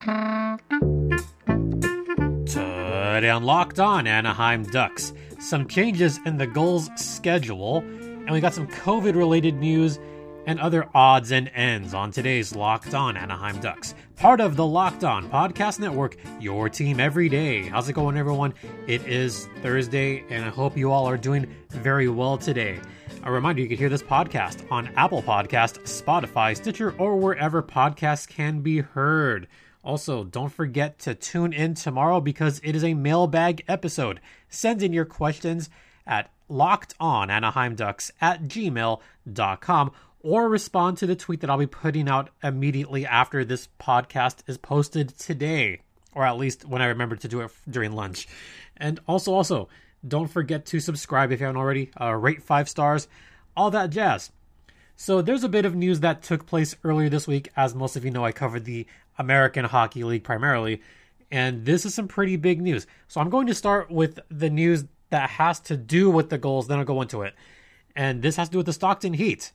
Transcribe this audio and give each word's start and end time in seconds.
Today 0.00 0.14
on 3.30 3.42
Locked 3.42 3.80
On 3.80 4.06
Anaheim 4.06 4.62
Ducks, 4.62 5.12
some 5.40 5.66
changes 5.66 6.20
in 6.24 6.36
the 6.36 6.46
Gulls 6.46 6.88
schedule, 6.94 7.78
and 7.78 8.30
we 8.30 8.38
got 8.40 8.54
some 8.54 8.68
COVID 8.68 9.16
related 9.16 9.56
news 9.56 9.98
and 10.46 10.60
other 10.60 10.88
odds 10.94 11.32
and 11.32 11.50
ends 11.52 11.94
on 11.94 12.12
today's 12.12 12.54
Locked 12.54 12.94
On 12.94 13.16
Anaheim 13.16 13.60
Ducks. 13.60 13.96
Part 14.14 14.40
of 14.40 14.54
the 14.54 14.64
Locked 14.64 15.02
On 15.02 15.28
Podcast 15.28 15.80
Network, 15.80 16.16
your 16.38 16.68
team 16.68 17.00
every 17.00 17.28
day. 17.28 17.62
How's 17.62 17.88
it 17.88 17.94
going, 17.94 18.16
everyone? 18.16 18.54
It 18.86 19.04
is 19.04 19.48
Thursday, 19.62 20.24
and 20.30 20.44
I 20.44 20.48
hope 20.48 20.76
you 20.76 20.92
all 20.92 21.08
are 21.08 21.16
doing 21.16 21.52
very 21.70 22.08
well 22.08 22.38
today. 22.38 22.78
A 23.24 23.32
reminder 23.32 23.62
you 23.62 23.68
can 23.68 23.76
hear 23.76 23.88
this 23.88 24.02
podcast 24.02 24.64
on 24.70 24.92
Apple 24.94 25.24
Podcast, 25.24 25.80
Spotify, 25.82 26.56
Stitcher, 26.56 26.94
or 26.98 27.16
wherever 27.16 27.64
podcasts 27.64 28.28
can 28.28 28.60
be 28.60 28.78
heard. 28.78 29.48
Also, 29.88 30.22
don't 30.22 30.52
forget 30.52 30.98
to 30.98 31.14
tune 31.14 31.54
in 31.54 31.72
tomorrow 31.72 32.20
because 32.20 32.60
it 32.62 32.76
is 32.76 32.84
a 32.84 32.92
mailbag 32.92 33.64
episode. 33.66 34.20
Send 34.50 34.82
in 34.82 34.92
your 34.92 35.06
questions 35.06 35.70
at 36.06 36.30
lockedonanaheimducks 36.50 38.10
at 38.20 38.42
gmail.com 38.42 39.92
or 40.20 40.46
respond 40.46 40.98
to 40.98 41.06
the 41.06 41.16
tweet 41.16 41.40
that 41.40 41.48
I'll 41.48 41.56
be 41.56 41.66
putting 41.66 42.06
out 42.06 42.28
immediately 42.42 43.06
after 43.06 43.46
this 43.46 43.70
podcast 43.80 44.40
is 44.46 44.58
posted 44.58 45.16
today, 45.18 45.80
or 46.12 46.26
at 46.26 46.36
least 46.36 46.66
when 46.66 46.82
I 46.82 46.88
remember 46.88 47.16
to 47.16 47.26
do 47.26 47.40
it 47.40 47.50
during 47.66 47.92
lunch. 47.92 48.28
And 48.76 49.00
also, 49.08 49.32
also, 49.32 49.70
don't 50.06 50.28
forget 50.28 50.66
to 50.66 50.80
subscribe 50.80 51.32
if 51.32 51.40
you 51.40 51.46
haven't 51.46 51.58
already, 51.58 51.92
uh, 51.98 52.12
rate 52.12 52.42
five 52.42 52.68
stars, 52.68 53.08
all 53.56 53.70
that 53.70 53.88
jazz. 53.88 54.32
So 55.00 55.22
there's 55.22 55.44
a 55.44 55.48
bit 55.48 55.64
of 55.64 55.76
news 55.76 56.00
that 56.00 56.22
took 56.22 56.44
place 56.44 56.74
earlier 56.82 57.08
this 57.08 57.28
week. 57.28 57.50
As 57.56 57.72
most 57.72 57.94
of 57.94 58.04
you 58.04 58.10
know, 58.10 58.24
I 58.24 58.32
covered 58.32 58.64
the 58.64 58.84
American 59.18 59.64
Hockey 59.64 60.04
League 60.04 60.24
primarily, 60.24 60.82
and 61.30 61.64
this 61.64 61.84
is 61.84 61.94
some 61.94 62.08
pretty 62.08 62.36
big 62.36 62.60
news. 62.60 62.86
So 63.08 63.20
I'm 63.20 63.30
going 63.30 63.46
to 63.48 63.54
start 63.54 63.90
with 63.90 64.18
the 64.30 64.50
news 64.50 64.84
that 65.10 65.30
has 65.30 65.60
to 65.60 65.76
do 65.76 66.10
with 66.10 66.30
the 66.30 66.38
Gulls, 66.38 66.68
then 66.68 66.78
I'll 66.78 66.84
go 66.84 67.02
into 67.02 67.22
it. 67.22 67.34
And 67.96 68.22
this 68.22 68.36
has 68.36 68.48
to 68.48 68.52
do 68.52 68.58
with 68.58 68.66
the 68.66 68.72
Stockton 68.72 69.14
Heat. 69.14 69.52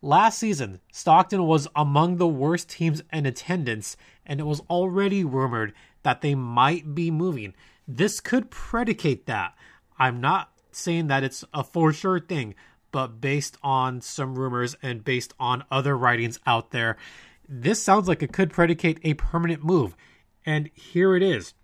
Last 0.00 0.38
season, 0.38 0.80
Stockton 0.92 1.44
was 1.44 1.66
among 1.74 2.16
the 2.16 2.28
worst 2.28 2.70
teams 2.70 3.02
in 3.12 3.26
attendance, 3.26 3.96
and 4.24 4.40
it 4.40 4.44
was 4.44 4.60
already 4.70 5.24
rumored 5.24 5.74
that 6.02 6.20
they 6.20 6.34
might 6.34 6.94
be 6.94 7.10
moving. 7.10 7.54
This 7.86 8.20
could 8.20 8.50
predicate 8.50 9.26
that. 9.26 9.54
I'm 9.98 10.20
not 10.20 10.52
saying 10.70 11.08
that 11.08 11.24
it's 11.24 11.44
a 11.52 11.64
for 11.64 11.92
sure 11.92 12.20
thing, 12.20 12.54
but 12.92 13.20
based 13.20 13.58
on 13.62 14.00
some 14.00 14.38
rumors 14.38 14.76
and 14.82 15.04
based 15.04 15.34
on 15.40 15.64
other 15.70 15.96
writings 15.96 16.38
out 16.46 16.70
there, 16.70 16.96
this 17.48 17.82
sounds 17.82 18.08
like 18.08 18.22
it 18.22 18.32
could 18.32 18.52
predicate 18.52 18.98
a 19.02 19.14
permanent 19.14 19.64
move. 19.64 19.96
And 20.44 20.70
here 20.74 21.16
it 21.16 21.22
is. 21.22 21.54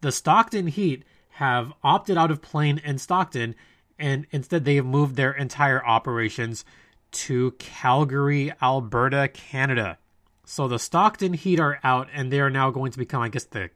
The 0.00 0.12
Stockton 0.12 0.66
Heat 0.66 1.04
have 1.30 1.72
opted 1.82 2.16
out 2.18 2.30
of 2.30 2.42
playing 2.42 2.80
in 2.84 2.98
Stockton, 2.98 3.54
and 3.98 4.26
instead 4.30 4.64
they 4.64 4.76
have 4.76 4.86
moved 4.86 5.16
their 5.16 5.32
entire 5.32 5.84
operations 5.84 6.64
to 7.12 7.52
Calgary, 7.52 8.52
Alberta, 8.62 9.28
Canada. 9.32 9.98
So 10.44 10.68
the 10.68 10.78
Stockton 10.78 11.34
Heat 11.34 11.60
are 11.60 11.78
out, 11.84 12.08
and 12.12 12.32
they 12.32 12.40
are 12.40 12.50
now 12.50 12.70
going 12.70 12.92
to 12.92 12.98
become, 12.98 13.22
I 13.22 13.28
guess, 13.28 13.44
the 13.44 13.70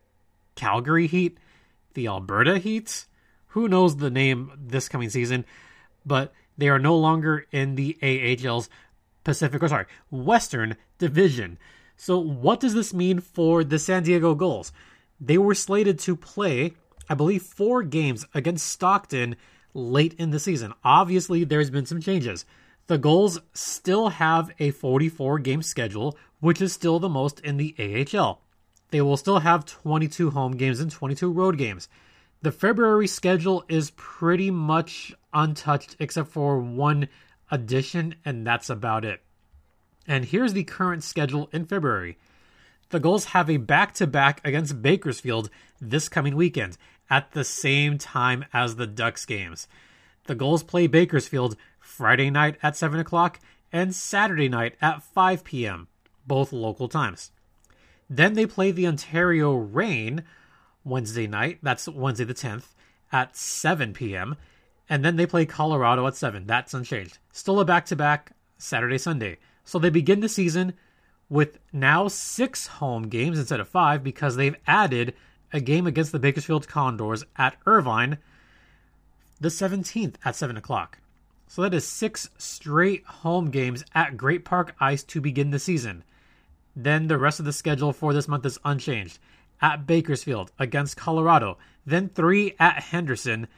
Calgary 0.57 1.07
Heat, 1.07 1.39
the 1.95 2.09
Alberta 2.09 2.59
Heat. 2.59 3.07
Who 3.49 3.69
knows 3.69 3.97
the 3.97 4.11
name 4.11 4.53
this 4.57 4.89
coming 4.89 5.11
season? 5.11 5.45
But 6.05 6.33
they 6.59 6.69
are 6.69 6.79
no 6.79 6.97
longer 6.97 7.47
in 7.51 7.75
the 7.75 7.97
AHL's 8.03 8.69
Pacific, 9.25 9.63
or 9.63 9.69
sorry, 9.69 9.87
Western 10.11 10.77
Division. 10.99 11.59
So, 11.97 12.19
what 12.19 12.61
does 12.61 12.75
this 12.75 12.93
mean 12.93 13.21
for 13.21 13.65
the 13.65 13.79
San 13.79 14.03
Diego 14.03 14.35
Gulls? 14.35 14.73
They 15.21 15.39
were 15.39 15.55
slated 15.55 15.99
to 16.01 16.17
play, 16.17 16.73
I 17.09 17.15
believe, 17.15 17.43
four 17.43 17.83
games 17.83 18.27
against 18.35 18.69
Stockton 18.69 19.37
late 19.73 20.15
in 20.15 20.31
the 20.31 20.39
season. 20.39 20.75
Obviously, 20.85 21.45
there's 21.45 21.71
been 21.71 21.87
some 21.87 22.01
changes. 22.01 22.45
The 22.87 22.99
Gulls 22.99 23.41
still 23.55 24.09
have 24.11 24.51
a 24.59 24.71
44 24.71 25.39
game 25.39 25.63
schedule, 25.63 26.17
which 26.41 26.61
is 26.61 26.73
still 26.73 26.99
the 26.99 27.09
most 27.09 27.41
in 27.41 27.57
the 27.57 27.75
AHL. 27.79 28.41
They 28.91 29.01
will 29.01 29.17
still 29.17 29.39
have 29.41 29.65
22 29.65 30.31
home 30.31 30.57
games 30.57 30.81
and 30.81 30.91
22 30.91 31.31
road 31.33 31.57
games. 31.57 31.89
The 32.43 32.53
February 32.53 33.07
schedule 33.07 33.65
is 33.69 33.93
pretty 33.97 34.51
much 34.51 35.15
untouched 35.33 35.97
except 35.99 36.29
for 36.29 36.61
one 36.61 37.09
addition, 37.55 38.17
and 38.25 38.45
that's 38.45 38.69
about 38.69 39.05
it. 39.05 39.23
And 40.09 40.25
here's 40.25 40.53
the 40.53 40.65
current 40.65 41.05
schedule 41.05 41.49
in 41.53 41.65
February. 41.65 42.19
The 42.91 42.99
Gulls 42.99 43.27
have 43.27 43.49
a 43.49 43.59
back 43.59 43.95
to 43.95 44.09
back 44.09 44.41
against 44.45 44.83
Bakersfield 44.83 45.51
this 45.81 46.09
coming 46.09 46.35
weekend 46.35 46.77
at 47.09 47.31
the 47.31 47.45
same 47.45 47.97
time 47.97 48.45
as 48.53 48.75
the 48.75 48.89
Ducks 48.89 49.25
games. 49.25 49.69
The 50.25 50.35
Gulls 50.35 50.65
play 50.65 50.89
Bakersfield 50.89 51.57
Friday 51.79 52.29
night 52.29 52.57
at 52.61 52.77
7 52.77 52.99
o'clock 52.99 53.39
and 53.73 53.95
Saturday 53.95 54.49
night 54.49 54.75
at 54.83 55.03
5 55.03 55.45
p.m., 55.45 55.87
both 56.27 56.53
local 56.53 56.89
times. 56.89 57.31
Then 58.11 58.35
they 58.35 58.47
play 58.47 58.73
the 58.73 58.87
Ontario 58.87 59.55
Reign 59.55 60.25
Wednesday 60.83 61.29
night, 61.29 61.59
that's 61.63 61.89
Wednesday 61.89 62.25
the 62.25 62.35
10th, 62.35 62.75
at 63.13 63.37
7 63.37 63.93
p.m., 63.93 64.37
and 64.95 65.05
then 65.05 65.17
they 65.17 65.27
play 65.27 65.45
Colorado 65.45 66.07
at 66.07 66.15
7. 66.15 66.47
That's 66.47 66.73
unchanged. 66.73 67.19
Still 67.33 67.59
a 67.59 67.65
back 67.65 67.85
to 67.87 67.97
back 67.97 68.31
Saturday, 68.59 68.97
Sunday. 68.97 69.39
So 69.65 69.81
they 69.81 69.91
begin 69.91 70.21
the 70.21 70.29
season 70.29 70.75
with 71.29 71.59
now 71.73 72.07
six 72.07 72.69
home 72.69 73.09
games 73.09 73.37
instead 73.37 73.59
of 73.59 73.67
five 73.67 74.05
because 74.05 74.37
they've 74.37 74.55
added 74.69 75.15
a 75.53 75.59
game 75.59 75.89
against 75.89 76.13
the 76.13 76.21
Bakersfield 76.21 76.69
Condors 76.69 77.25
at 77.35 77.57
Irvine 77.67 78.19
the 79.41 79.49
17th 79.49 80.15
at 80.25 80.37
7 80.37 80.57
o'clock. 80.57 81.01
So 81.49 81.63
that 81.63 81.75
is 81.75 81.85
six 81.85 82.31
straight 82.39 83.05
home 83.05 83.51
games 83.51 83.85
at 83.97 84.17
Great 84.17 84.45
Park 84.45 84.77
Ice 84.79 85.03
to 85.03 85.21
begin 85.21 85.51
the 85.51 85.59
season. 85.59 86.05
Then 86.77 87.09
the 87.09 87.19
rest 87.19 87.41
of 87.41 87.47
the 87.47 87.53
schedule 87.53 87.93
for 87.93 88.13
this 88.13 88.29
month 88.29 88.47
is 88.47 88.61
unchanged. 88.65 89.19
At 89.61 89.89
Bakersfield 89.89 90.53
against 90.57 90.97
Colorado, 90.97 91.59
then 91.85 92.11
three 92.11 92.55
at 92.61 92.81
Henderson, 92.81 93.49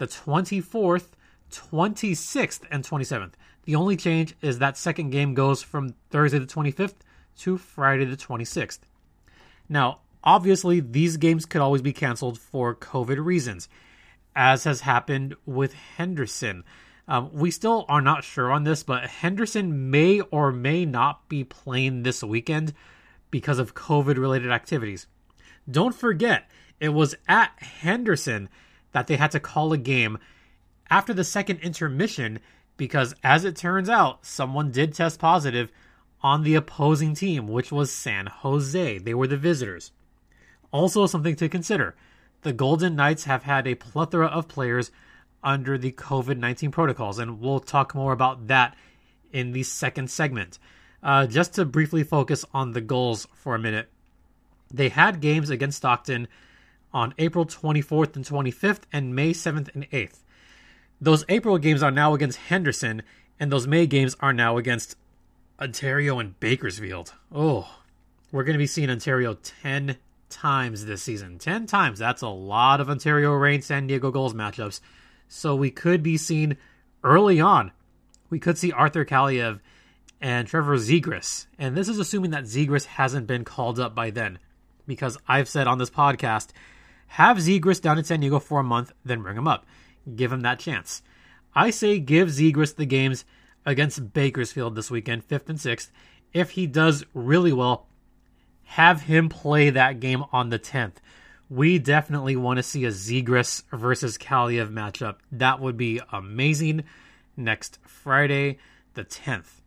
the 0.00 0.06
24th, 0.06 1.08
26th, 1.52 2.62
and 2.70 2.82
27th. 2.82 3.32
The 3.64 3.76
only 3.76 3.96
change 3.96 4.34
is 4.40 4.58
that 4.58 4.78
second 4.78 5.10
game 5.10 5.34
goes 5.34 5.62
from 5.62 5.94
Thursday 6.08 6.38
the 6.38 6.46
25th 6.46 6.94
to 7.40 7.58
Friday 7.58 8.06
the 8.06 8.16
26th. 8.16 8.78
Now, 9.68 9.98
obviously, 10.24 10.80
these 10.80 11.18
games 11.18 11.44
could 11.44 11.60
always 11.60 11.82
be 11.82 11.92
canceled 11.92 12.38
for 12.38 12.74
COVID 12.74 13.22
reasons, 13.22 13.68
as 14.34 14.64
has 14.64 14.80
happened 14.80 15.34
with 15.44 15.74
Henderson. 15.74 16.64
Um, 17.06 17.28
we 17.34 17.50
still 17.50 17.84
are 17.86 18.00
not 18.00 18.24
sure 18.24 18.50
on 18.50 18.64
this, 18.64 18.82
but 18.82 19.04
Henderson 19.06 19.90
may 19.90 20.22
or 20.22 20.50
may 20.50 20.86
not 20.86 21.28
be 21.28 21.44
playing 21.44 22.04
this 22.04 22.24
weekend 22.24 22.72
because 23.30 23.58
of 23.58 23.74
COVID 23.74 24.16
related 24.16 24.50
activities. 24.50 25.06
Don't 25.70 25.94
forget, 25.94 26.50
it 26.80 26.88
was 26.88 27.14
at 27.28 27.52
Henderson 27.58 28.48
that 28.92 29.06
they 29.06 29.16
had 29.16 29.30
to 29.32 29.40
call 29.40 29.72
a 29.72 29.78
game 29.78 30.18
after 30.90 31.14
the 31.14 31.24
second 31.24 31.60
intermission 31.60 32.40
because, 32.76 33.14
as 33.22 33.44
it 33.44 33.56
turns 33.56 33.88
out, 33.88 34.24
someone 34.24 34.70
did 34.70 34.94
test 34.94 35.20
positive 35.20 35.70
on 36.22 36.42
the 36.42 36.54
opposing 36.54 37.14
team, 37.14 37.46
which 37.46 37.70
was 37.70 37.92
San 37.92 38.26
Jose. 38.26 38.98
They 38.98 39.14
were 39.14 39.26
the 39.26 39.36
visitors. 39.36 39.92
Also, 40.72 41.06
something 41.06 41.36
to 41.36 41.48
consider 41.48 41.94
the 42.42 42.52
Golden 42.52 42.96
Knights 42.96 43.24
have 43.24 43.42
had 43.42 43.66
a 43.66 43.74
plethora 43.74 44.26
of 44.26 44.48
players 44.48 44.90
under 45.42 45.78
the 45.78 45.92
COVID 45.92 46.38
19 46.38 46.70
protocols. 46.70 47.18
And 47.18 47.40
we'll 47.40 47.60
talk 47.60 47.94
more 47.94 48.12
about 48.12 48.48
that 48.48 48.76
in 49.32 49.52
the 49.52 49.62
second 49.62 50.10
segment. 50.10 50.58
Uh, 51.02 51.26
just 51.26 51.54
to 51.54 51.64
briefly 51.64 52.02
focus 52.02 52.44
on 52.52 52.72
the 52.72 52.80
Gulls 52.80 53.26
for 53.34 53.54
a 53.54 53.58
minute, 53.58 53.88
they 54.72 54.90
had 54.90 55.20
games 55.20 55.50
against 55.50 55.78
Stockton 55.78 56.28
on 56.92 57.14
April 57.18 57.46
24th 57.46 58.16
and 58.16 58.24
25th 58.24 58.82
and 58.92 59.14
May 59.14 59.32
7th 59.32 59.74
and 59.74 59.88
8th. 59.90 60.18
Those 61.00 61.24
April 61.28 61.58
games 61.58 61.82
are 61.82 61.90
now 61.90 62.14
against 62.14 62.38
Henderson, 62.38 63.02
and 63.38 63.50
those 63.50 63.66
May 63.66 63.86
games 63.86 64.16
are 64.20 64.32
now 64.32 64.58
against 64.58 64.96
Ontario 65.60 66.18
and 66.18 66.38
Bakersfield. 66.40 67.14
Oh, 67.32 67.78
we're 68.32 68.44
going 68.44 68.54
to 68.54 68.58
be 68.58 68.66
seeing 68.66 68.90
Ontario 68.90 69.34
10 69.62 69.96
times 70.28 70.84
this 70.86 71.02
season. 71.02 71.38
10 71.38 71.66
times. 71.66 71.98
That's 71.98 72.22
a 72.22 72.28
lot 72.28 72.80
of 72.80 72.88
Ontario 72.88 73.32
Reign 73.32 73.62
San 73.62 73.86
Diego 73.86 74.10
Gulls 74.10 74.34
matchups. 74.34 74.80
So 75.28 75.54
we 75.54 75.70
could 75.70 76.02
be 76.02 76.16
seeing 76.16 76.56
early 77.02 77.40
on, 77.40 77.72
we 78.28 78.38
could 78.38 78.58
see 78.58 78.72
Arthur 78.72 79.04
Kaliyev 79.04 79.60
and 80.20 80.46
Trevor 80.46 80.76
Zegras. 80.76 81.46
And 81.58 81.76
this 81.76 81.88
is 81.88 81.98
assuming 81.98 82.30
that 82.30 82.44
Zegras 82.44 82.84
hasn't 82.84 83.26
been 83.26 83.44
called 83.44 83.80
up 83.80 83.94
by 83.94 84.10
then. 84.10 84.38
Because 84.86 85.18
I've 85.28 85.48
said 85.48 85.66
on 85.66 85.78
this 85.78 85.90
podcast, 85.90 86.48
have 87.14 87.38
Zegras 87.38 87.80
down 87.80 87.98
in 87.98 88.04
San 88.04 88.20
Diego 88.20 88.38
for 88.38 88.60
a 88.60 88.64
month, 88.64 88.92
then 89.04 89.22
bring 89.22 89.36
him 89.36 89.48
up. 89.48 89.66
Give 90.14 90.30
him 90.30 90.42
that 90.42 90.60
chance. 90.60 91.02
I 91.56 91.70
say 91.70 91.98
give 91.98 92.28
Zegras 92.28 92.76
the 92.76 92.86
games 92.86 93.24
against 93.66 94.12
Bakersfield 94.12 94.76
this 94.76 94.92
weekend, 94.92 95.26
5th 95.26 95.48
and 95.48 95.58
6th. 95.58 95.90
If 96.32 96.52
he 96.52 96.68
does 96.68 97.04
really 97.12 97.52
well, 97.52 97.88
have 98.62 99.02
him 99.02 99.28
play 99.28 99.70
that 99.70 99.98
game 99.98 100.22
on 100.32 100.50
the 100.50 100.58
10th. 100.60 100.94
We 101.48 101.80
definitely 101.80 102.36
want 102.36 102.58
to 102.58 102.62
see 102.62 102.84
a 102.84 102.90
Zegras 102.90 103.64
versus 103.72 104.16
Kaliyev 104.16 104.72
matchup. 104.72 105.16
That 105.32 105.58
would 105.58 105.76
be 105.76 106.00
amazing 106.12 106.84
next 107.36 107.80
Friday, 107.82 108.58
the 108.94 109.04
10th. 109.04 109.60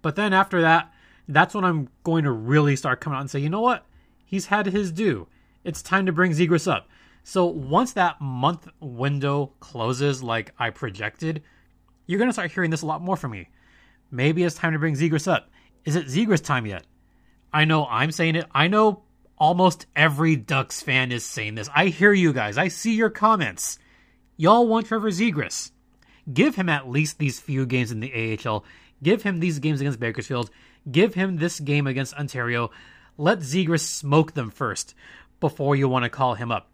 But 0.00 0.16
then 0.16 0.32
after 0.32 0.62
that, 0.62 0.90
that's 1.28 1.54
when 1.54 1.64
I'm 1.64 1.90
going 2.04 2.24
to 2.24 2.32
really 2.32 2.74
start 2.74 3.02
coming 3.02 3.18
out 3.18 3.20
and 3.20 3.30
say, 3.30 3.40
you 3.40 3.50
know 3.50 3.60
what? 3.60 3.84
He's 4.24 4.46
had 4.46 4.64
his 4.64 4.90
due. 4.90 5.28
It's 5.66 5.82
time 5.82 6.06
to 6.06 6.12
bring 6.12 6.30
Zegras 6.30 6.70
up. 6.70 6.88
So 7.24 7.46
once 7.46 7.94
that 7.94 8.20
month 8.20 8.68
window 8.78 9.52
closes, 9.58 10.22
like 10.22 10.52
I 10.60 10.70
projected, 10.70 11.42
you're 12.06 12.20
going 12.20 12.28
to 12.28 12.32
start 12.32 12.52
hearing 12.52 12.70
this 12.70 12.82
a 12.82 12.86
lot 12.86 13.02
more 13.02 13.16
from 13.16 13.32
me. 13.32 13.48
Maybe 14.12 14.44
it's 14.44 14.54
time 14.54 14.74
to 14.74 14.78
bring 14.78 14.94
Zegras 14.94 15.26
up. 15.26 15.50
Is 15.84 15.96
it 15.96 16.06
Zegras 16.06 16.42
time 16.42 16.66
yet? 16.66 16.84
I 17.52 17.64
know 17.64 17.84
I'm 17.86 18.12
saying 18.12 18.36
it. 18.36 18.46
I 18.52 18.68
know 18.68 19.02
almost 19.36 19.86
every 19.96 20.36
Ducks 20.36 20.82
fan 20.82 21.10
is 21.10 21.24
saying 21.24 21.56
this. 21.56 21.68
I 21.74 21.86
hear 21.86 22.12
you 22.12 22.32
guys. 22.32 22.58
I 22.58 22.68
see 22.68 22.94
your 22.94 23.10
comments. 23.10 23.80
Y'all 24.36 24.68
want 24.68 24.86
Trevor 24.86 25.10
Zegras. 25.10 25.72
Give 26.32 26.54
him 26.54 26.68
at 26.68 26.88
least 26.88 27.18
these 27.18 27.40
few 27.40 27.66
games 27.66 27.90
in 27.90 27.98
the 27.98 28.38
AHL. 28.46 28.64
Give 29.02 29.24
him 29.24 29.40
these 29.40 29.58
games 29.58 29.80
against 29.80 29.98
Bakersfield. 29.98 30.48
Give 30.88 31.14
him 31.14 31.38
this 31.38 31.58
game 31.58 31.88
against 31.88 32.14
Ontario. 32.14 32.70
Let 33.18 33.40
Zegras 33.40 33.80
smoke 33.80 34.34
them 34.34 34.50
first 34.50 34.94
before 35.40 35.76
you 35.76 35.88
want 35.88 36.04
to 36.04 36.08
call 36.10 36.34
him 36.34 36.50
up. 36.50 36.68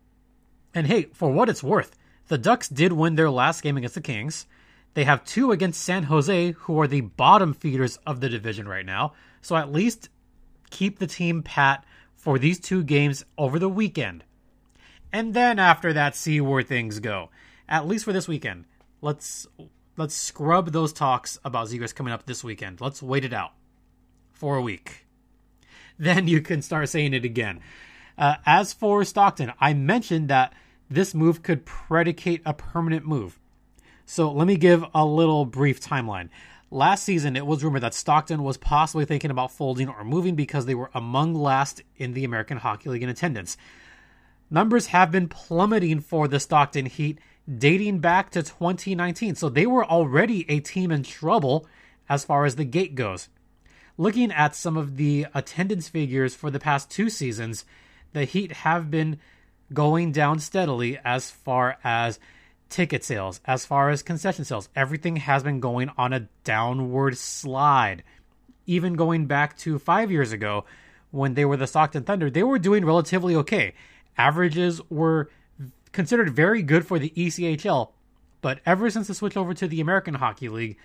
And 0.74 0.86
hey, 0.86 1.04
for 1.12 1.30
what 1.30 1.48
it's 1.48 1.62
worth, 1.62 1.96
the 2.28 2.38
Ducks 2.38 2.68
did 2.68 2.92
win 2.92 3.14
their 3.14 3.30
last 3.30 3.62
game 3.62 3.76
against 3.76 3.94
the 3.94 4.00
Kings. 4.00 4.46
They 4.94 5.04
have 5.04 5.24
two 5.24 5.52
against 5.52 5.82
San 5.82 6.04
Jose, 6.04 6.52
who 6.52 6.80
are 6.80 6.86
the 6.86 7.00
bottom 7.00 7.54
feeders 7.54 7.98
of 8.06 8.20
the 8.20 8.28
division 8.28 8.68
right 8.68 8.86
now. 8.86 9.14
So 9.40 9.56
at 9.56 9.72
least 9.72 10.08
keep 10.70 10.98
the 10.98 11.06
team 11.06 11.42
pat 11.42 11.84
for 12.14 12.38
these 12.38 12.60
two 12.60 12.82
games 12.82 13.24
over 13.36 13.58
the 13.58 13.68
weekend. 13.68 14.24
And 15.12 15.34
then 15.34 15.58
after 15.58 15.92
that, 15.92 16.16
see 16.16 16.40
where 16.40 16.62
things 16.62 17.00
go. 17.00 17.30
At 17.68 17.86
least 17.86 18.04
for 18.04 18.12
this 18.12 18.28
weekend. 18.28 18.64
Let's 19.00 19.46
let's 19.96 20.14
scrub 20.14 20.72
those 20.72 20.92
talks 20.92 21.38
about 21.44 21.68
Zegras 21.68 21.94
coming 21.94 22.12
up 22.12 22.26
this 22.26 22.44
weekend. 22.44 22.80
Let's 22.80 23.02
wait 23.02 23.24
it 23.24 23.32
out 23.32 23.52
for 24.32 24.56
a 24.56 24.62
week. 24.62 25.06
Then 25.98 26.26
you 26.26 26.40
can 26.40 26.62
start 26.62 26.88
saying 26.88 27.12
it 27.14 27.24
again. 27.24 27.60
Uh, 28.16 28.36
as 28.44 28.72
for 28.72 29.04
Stockton, 29.04 29.52
I 29.60 29.74
mentioned 29.74 30.28
that 30.28 30.52
this 30.90 31.14
move 31.14 31.42
could 31.42 31.64
predicate 31.64 32.42
a 32.44 32.52
permanent 32.52 33.06
move. 33.06 33.38
So 34.04 34.30
let 34.30 34.46
me 34.46 34.56
give 34.56 34.84
a 34.94 35.04
little 35.04 35.44
brief 35.46 35.80
timeline. 35.80 36.28
Last 36.70 37.04
season, 37.04 37.36
it 37.36 37.46
was 37.46 37.62
rumored 37.62 37.82
that 37.82 37.94
Stockton 37.94 38.42
was 38.42 38.56
possibly 38.56 39.04
thinking 39.04 39.30
about 39.30 39.52
folding 39.52 39.88
or 39.88 40.04
moving 40.04 40.34
because 40.34 40.66
they 40.66 40.74
were 40.74 40.90
among 40.94 41.34
last 41.34 41.82
in 41.96 42.14
the 42.14 42.24
American 42.24 42.56
Hockey 42.56 42.88
League 42.88 43.02
in 43.02 43.08
attendance. 43.08 43.56
Numbers 44.50 44.86
have 44.88 45.10
been 45.10 45.28
plummeting 45.28 46.00
for 46.00 46.28
the 46.28 46.40
Stockton 46.40 46.86
Heat 46.86 47.18
dating 47.58 47.98
back 48.00 48.30
to 48.30 48.42
2019, 48.42 49.34
so 49.34 49.48
they 49.48 49.66
were 49.66 49.84
already 49.84 50.44
a 50.50 50.60
team 50.60 50.90
in 50.90 51.02
trouble 51.02 51.66
as 52.08 52.24
far 52.24 52.44
as 52.44 52.56
the 52.56 52.64
gate 52.64 52.94
goes. 52.94 53.28
Looking 53.98 54.32
at 54.32 54.54
some 54.54 54.76
of 54.76 54.96
the 54.96 55.26
attendance 55.34 55.88
figures 55.88 56.34
for 56.34 56.50
the 56.50 56.60
past 56.60 56.90
two 56.90 57.10
seasons, 57.10 57.64
the 58.12 58.24
Heat 58.24 58.52
have 58.52 58.90
been 58.90 59.18
going 59.72 60.12
down 60.12 60.38
steadily 60.38 60.98
as 61.04 61.30
far 61.30 61.78
as 61.82 62.18
ticket 62.68 63.04
sales, 63.04 63.40
as 63.44 63.66
far 63.66 63.90
as 63.90 64.02
concession 64.02 64.44
sales. 64.44 64.68
Everything 64.74 65.16
has 65.16 65.42
been 65.42 65.60
going 65.60 65.90
on 65.96 66.12
a 66.12 66.28
downward 66.44 67.16
slide. 67.18 68.02
Even 68.66 68.94
going 68.94 69.26
back 69.26 69.56
to 69.58 69.78
five 69.78 70.10
years 70.10 70.32
ago 70.32 70.64
when 71.10 71.34
they 71.34 71.44
were 71.44 71.56
the 71.56 71.66
Stockton 71.66 72.04
Thunder, 72.04 72.30
they 72.30 72.42
were 72.42 72.58
doing 72.58 72.84
relatively 72.84 73.34
okay. 73.36 73.74
Averages 74.16 74.80
were 74.88 75.30
considered 75.92 76.30
very 76.30 76.62
good 76.62 76.86
for 76.86 76.98
the 76.98 77.10
ECHL, 77.10 77.90
but 78.40 78.60
ever 78.64 78.88
since 78.90 79.08
the 79.08 79.14
switch 79.14 79.36
over 79.36 79.52
to 79.54 79.68
the 79.68 79.80
American 79.80 80.14
Hockey 80.14 80.48
League, 80.48 80.78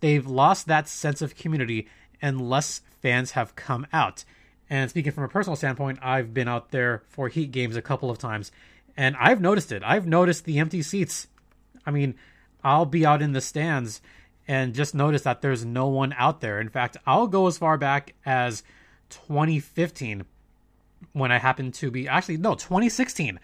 they've 0.00 0.26
lost 0.26 0.66
that 0.66 0.88
sense 0.88 1.20
of 1.20 1.36
community 1.36 1.88
and 2.22 2.48
less 2.48 2.80
fans 3.02 3.32
have 3.32 3.56
come 3.56 3.86
out. 3.92 4.24
And 4.70 4.90
speaking 4.90 5.12
from 5.12 5.24
a 5.24 5.28
personal 5.28 5.56
standpoint, 5.56 5.98
I've 6.02 6.32
been 6.32 6.48
out 6.48 6.70
there 6.70 7.02
for 7.08 7.28
Heat 7.28 7.52
games 7.52 7.76
a 7.76 7.82
couple 7.82 8.10
of 8.10 8.18
times, 8.18 8.50
and 8.96 9.16
I've 9.18 9.40
noticed 9.40 9.72
it. 9.72 9.82
I've 9.84 10.06
noticed 10.06 10.44
the 10.44 10.58
empty 10.58 10.82
seats. 10.82 11.26
I 11.86 11.90
mean, 11.90 12.14
I'll 12.62 12.86
be 12.86 13.04
out 13.04 13.22
in 13.22 13.32
the 13.32 13.40
stands 13.40 14.00
and 14.48 14.74
just 14.74 14.94
notice 14.94 15.22
that 15.22 15.42
there's 15.42 15.64
no 15.64 15.86
one 15.88 16.14
out 16.16 16.40
there. 16.40 16.60
In 16.60 16.68
fact, 16.68 16.96
I'll 17.06 17.26
go 17.26 17.46
as 17.46 17.58
far 17.58 17.76
back 17.76 18.14
as 18.24 18.62
2015 19.10 20.24
when 21.12 21.30
I 21.30 21.38
happened 21.38 21.74
to 21.74 21.90
be 21.90 22.08
actually 22.08 22.38
no 22.38 22.54
2016 22.54 23.38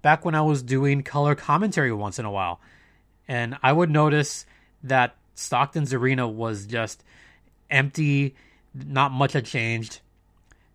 back 0.00 0.24
when 0.24 0.34
I 0.34 0.42
was 0.42 0.62
doing 0.62 1.02
color 1.02 1.34
commentary 1.34 1.92
once 1.92 2.18
in 2.18 2.24
a 2.24 2.30
while. 2.30 2.60
And 3.28 3.56
I 3.62 3.72
would 3.72 3.90
notice 3.90 4.46
that 4.82 5.16
Stockton's 5.34 5.94
arena 5.94 6.26
was 6.26 6.66
just 6.66 7.04
empty, 7.70 8.34
not 8.74 9.12
much 9.12 9.32
had 9.32 9.46
changed. 9.46 10.00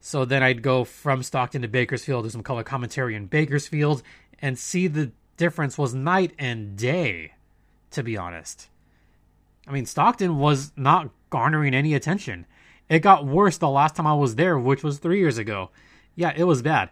So 0.08 0.24
then 0.24 0.42
I'd 0.42 0.62
go 0.62 0.86
from 0.86 1.22
Stockton 1.22 1.64
to 1.64 1.68
Bakersfield, 1.68 2.24
do 2.24 2.30
some 2.30 2.42
color 2.42 2.64
commentary 2.64 3.14
in 3.14 3.26
Bakersfield, 3.26 4.04
and 4.40 4.58
see 4.58 4.88
the 4.88 5.12
difference 5.36 5.78
was 5.78 5.94
night 5.94 6.32
and 6.40 6.78
day, 6.78 7.34
to 7.92 8.04
be 8.04 8.16
honest. 8.16 8.70
I 9.68 9.74
mean, 9.74 9.86
Stockton 9.86 10.40
was 10.40 10.72
not 10.78 11.10
garnering 11.30 11.74
any 11.74 11.94
attention. 11.94 12.46
It 12.88 13.00
got 13.00 13.26
worse 13.26 13.58
the 13.58 13.68
last 13.68 13.98
time 13.98 14.08
I 14.08 14.14
was 14.14 14.36
there, 14.36 14.58
which 14.58 14.82
was 14.82 15.00
three 15.00 15.20
years 15.20 15.38
ago. 15.38 15.72
Yeah, 16.16 16.32
it 16.34 16.46
was 16.46 16.62
bad. 16.62 16.90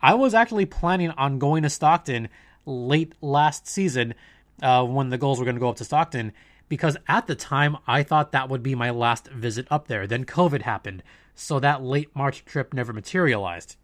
I 0.00 0.14
was 0.14 0.32
actually 0.32 0.64
planning 0.64 1.10
on 1.10 1.38
going 1.38 1.64
to 1.64 1.68
Stockton 1.68 2.30
late 2.64 3.12
last 3.20 3.68
season 3.68 4.14
uh, 4.62 4.86
when 4.86 5.10
the 5.10 5.18
Gulls 5.18 5.38
were 5.38 5.44
going 5.44 5.56
to 5.56 5.60
go 5.60 5.68
up 5.68 5.76
to 5.76 5.84
Stockton 5.84 6.32
because 6.70 6.96
at 7.08 7.26
the 7.26 7.34
time 7.34 7.76
I 7.86 8.02
thought 8.02 8.32
that 8.32 8.48
would 8.48 8.62
be 8.62 8.74
my 8.74 8.88
last 8.88 9.28
visit 9.28 9.66
up 9.70 9.86
there. 9.86 10.06
Then 10.06 10.24
COVID 10.24 10.62
happened 10.62 11.02
so 11.34 11.60
that 11.60 11.82
late 11.82 12.14
March 12.14 12.44
trip 12.44 12.72
never 12.72 12.92
materialized. 12.92 13.76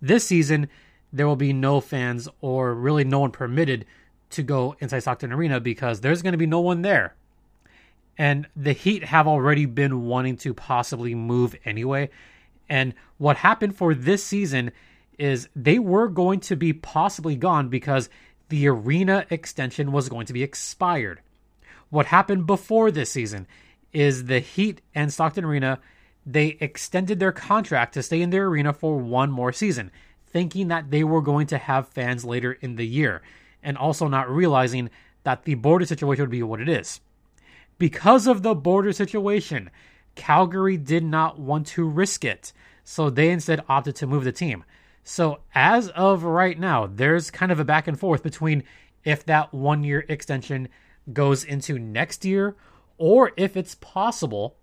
This 0.00 0.24
season, 0.24 0.68
there 1.12 1.26
will 1.26 1.36
be 1.36 1.52
no 1.52 1.80
fans 1.80 2.28
or 2.40 2.74
really 2.74 3.04
no 3.04 3.20
one 3.20 3.30
permitted 3.30 3.86
to 4.30 4.42
go 4.42 4.76
inside 4.80 5.00
Stockton 5.00 5.32
Arena 5.32 5.60
because 5.60 6.00
there's 6.00 6.22
going 6.22 6.32
to 6.32 6.38
be 6.38 6.46
no 6.46 6.60
one 6.60 6.82
there. 6.82 7.14
And 8.18 8.46
the 8.56 8.72
Heat 8.72 9.04
have 9.04 9.26
already 9.26 9.66
been 9.66 10.04
wanting 10.06 10.36
to 10.38 10.54
possibly 10.54 11.14
move 11.14 11.54
anyway. 11.64 12.10
And 12.68 12.94
what 13.18 13.36
happened 13.36 13.76
for 13.76 13.94
this 13.94 14.24
season 14.24 14.72
is 15.18 15.48
they 15.54 15.78
were 15.78 16.08
going 16.08 16.40
to 16.40 16.56
be 16.56 16.72
possibly 16.72 17.36
gone 17.36 17.68
because 17.68 18.08
the 18.48 18.68
arena 18.68 19.26
extension 19.30 19.92
was 19.92 20.08
going 20.08 20.26
to 20.26 20.32
be 20.32 20.42
expired. 20.42 21.20
What 21.90 22.06
happened 22.06 22.46
before 22.46 22.90
this 22.90 23.10
season 23.10 23.46
is 23.92 24.24
the 24.24 24.40
Heat 24.40 24.82
and 24.94 25.12
Stockton 25.12 25.44
Arena 25.44 25.80
they 26.26 26.56
extended 26.60 27.20
their 27.20 27.32
contract 27.32 27.94
to 27.94 28.02
stay 28.02 28.20
in 28.20 28.30
their 28.30 28.46
arena 28.46 28.72
for 28.72 28.98
one 28.98 29.30
more 29.30 29.52
season, 29.52 29.92
thinking 30.26 30.66
that 30.68 30.90
they 30.90 31.04
were 31.04 31.22
going 31.22 31.46
to 31.46 31.56
have 31.56 31.88
fans 31.88 32.24
later 32.24 32.52
in 32.52 32.74
the 32.74 32.86
year, 32.86 33.22
and 33.62 33.78
also 33.78 34.08
not 34.08 34.28
realizing 34.28 34.90
that 35.22 35.44
the 35.44 35.54
border 35.54 35.86
situation 35.86 36.22
would 36.22 36.30
be 36.30 36.42
what 36.42 36.60
it 36.60 36.68
is. 36.68 37.00
Because 37.78 38.26
of 38.26 38.42
the 38.42 38.54
border 38.54 38.92
situation, 38.92 39.70
Calgary 40.16 40.76
did 40.76 41.04
not 41.04 41.38
want 41.38 41.68
to 41.68 41.88
risk 41.88 42.24
it, 42.24 42.52
so 42.82 43.08
they 43.08 43.30
instead 43.30 43.62
opted 43.68 43.94
to 43.96 44.06
move 44.06 44.24
the 44.24 44.32
team. 44.32 44.64
So, 45.04 45.40
as 45.54 45.88
of 45.90 46.24
right 46.24 46.58
now, 46.58 46.86
there's 46.86 47.30
kind 47.30 47.52
of 47.52 47.60
a 47.60 47.64
back 47.64 47.86
and 47.86 47.98
forth 47.98 48.24
between 48.24 48.64
if 49.04 49.24
that 49.26 49.54
one 49.54 49.84
year 49.84 50.04
extension 50.08 50.68
goes 51.12 51.44
into 51.44 51.78
next 51.78 52.24
year 52.24 52.56
or 52.98 53.32
if 53.36 53.56
it's 53.56 53.76
possible 53.76 54.56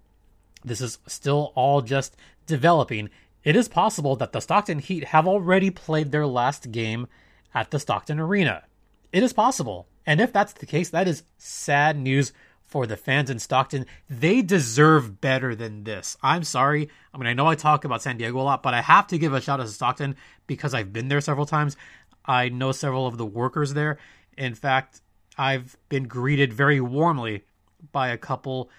this 0.63 0.81
is 0.81 0.99
still 1.07 1.51
all 1.55 1.81
just 1.81 2.15
developing. 2.45 3.09
It 3.43 3.55
is 3.55 3.67
possible 3.67 4.15
that 4.17 4.31
the 4.31 4.39
Stockton 4.39 4.79
Heat 4.79 5.05
have 5.05 5.27
already 5.27 5.69
played 5.69 6.11
their 6.11 6.25
last 6.25 6.71
game 6.71 7.07
at 7.53 7.71
the 7.71 7.79
Stockton 7.79 8.19
Arena. 8.19 8.63
It 9.11 9.23
is 9.23 9.33
possible. 9.33 9.87
And 10.05 10.19
if 10.19 10.33
that's 10.33 10.53
the 10.53 10.65
case, 10.65 10.89
that 10.89 11.07
is 11.07 11.23
sad 11.37 11.97
news 11.97 12.33
for 12.73 12.87
the 12.87 12.97
fans 12.97 13.29
in 13.29 13.39
Stockton. 13.39 13.85
They 14.09 14.41
deserve 14.41 15.21
better 15.21 15.55
than 15.55 15.83
this. 15.83 16.17
I'm 16.23 16.43
sorry. 16.43 16.89
I 17.13 17.17
mean, 17.17 17.27
I 17.27 17.33
know 17.33 17.47
I 17.47 17.55
talk 17.55 17.85
about 17.85 18.01
San 18.01 18.17
Diego 18.17 18.39
a 18.39 18.41
lot, 18.41 18.63
but 18.63 18.73
I 18.73 18.81
have 18.81 19.07
to 19.07 19.17
give 19.17 19.33
a 19.33 19.41
shout 19.41 19.59
out 19.59 19.67
to 19.67 19.71
Stockton 19.71 20.15
because 20.47 20.73
I've 20.73 20.91
been 20.91 21.07
there 21.07 21.21
several 21.21 21.45
times. 21.45 21.77
I 22.25 22.49
know 22.49 22.71
several 22.71 23.05
of 23.05 23.17
the 23.17 23.25
workers 23.25 23.73
there. 23.73 23.99
In 24.37 24.55
fact, 24.55 25.01
I've 25.37 25.77
been 25.89 26.05
greeted 26.05 26.53
very 26.53 26.79
warmly 26.81 27.43
by 27.91 28.09
a 28.09 28.17
couple 28.17 28.69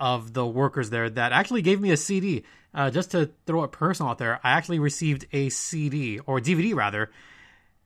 of 0.00 0.32
the 0.32 0.46
workers 0.46 0.90
there 0.90 1.08
that 1.10 1.32
actually 1.32 1.62
gave 1.62 1.80
me 1.80 1.90
a 1.90 1.96
CD. 1.96 2.42
Uh, 2.72 2.90
just 2.90 3.10
to 3.10 3.30
throw 3.46 3.64
it 3.64 3.72
personal 3.72 4.10
out 4.10 4.18
there, 4.18 4.40
I 4.42 4.52
actually 4.52 4.78
received 4.78 5.26
a 5.32 5.48
CD 5.48 6.18
or 6.20 6.40
DVD 6.40 6.74
rather, 6.74 7.10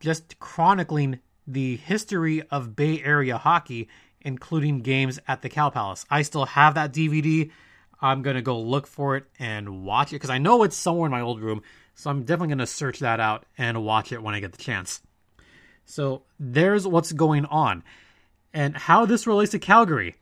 just 0.01 0.39
chronicling 0.39 1.21
the 1.47 1.77
history 1.77 2.43
of 2.51 2.77
Bay 2.77 3.03
Area 3.03 3.39
hockey, 3.39 3.89
including 4.21 4.81
games 4.81 5.19
at 5.27 5.43
the 5.43 5.49
Cow 5.49 5.71
Palace. 5.71 6.07
I 6.11 6.23
still 6.23 6.47
have 6.47 6.75
that 6.75 6.93
DVD. 6.93 7.51
I'm 8.01 8.23
to 8.37 8.43
go 8.43 8.61
look 8.61 8.87
for 8.87 9.17
it 9.17 9.25
and 9.39 9.85
watch 9.85 10.13
it 10.13 10.17
because 10.17 10.31
I 10.31 10.39
know 10.39 10.63
it's 10.63 10.77
somewhere 10.77 11.07
in 11.07 11.13
my 11.13 11.23
old 11.23 11.41
room. 11.41 11.63
So 11.95 12.11
I'm 12.11 12.25
definitely 12.25 12.49
to 12.59 12.67
search 12.67 12.99
that 12.99 13.21
out 13.21 13.47
and 13.57 13.85
watch 13.85 14.13
it 14.13 14.23
when 14.23 14.35
I 14.35 14.41
get 14.41 14.53
the 14.53 14.63
chance. 14.63 15.01
So 15.87 16.23
there's 16.39 16.87
what's 16.87 17.13
going 17.13 17.47
on 17.47 17.83
and 18.53 18.77
how 18.77 19.07
this 19.07 19.27
relates 19.27 19.53
to 19.53 19.59
Calgary. 19.59 20.17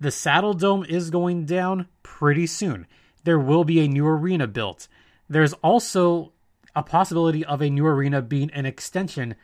The 0.00 0.08
Saddledome 0.08 0.88
is 0.88 1.10
going 1.10 1.44
down 1.44 1.86
pretty 2.02 2.46
soon. 2.46 2.86
There 3.24 3.38
will 3.38 3.64
be 3.64 3.80
a 3.80 3.88
new 3.88 4.06
arena 4.06 4.46
built. 4.46 4.88
There's 5.28 5.52
also 5.54 6.32
a 6.74 6.82
possibility 6.82 7.44
of 7.44 7.60
a 7.60 7.68
new 7.68 7.86
arena 7.86 8.22
being 8.22 8.50
an 8.52 8.64
extension 8.64 9.34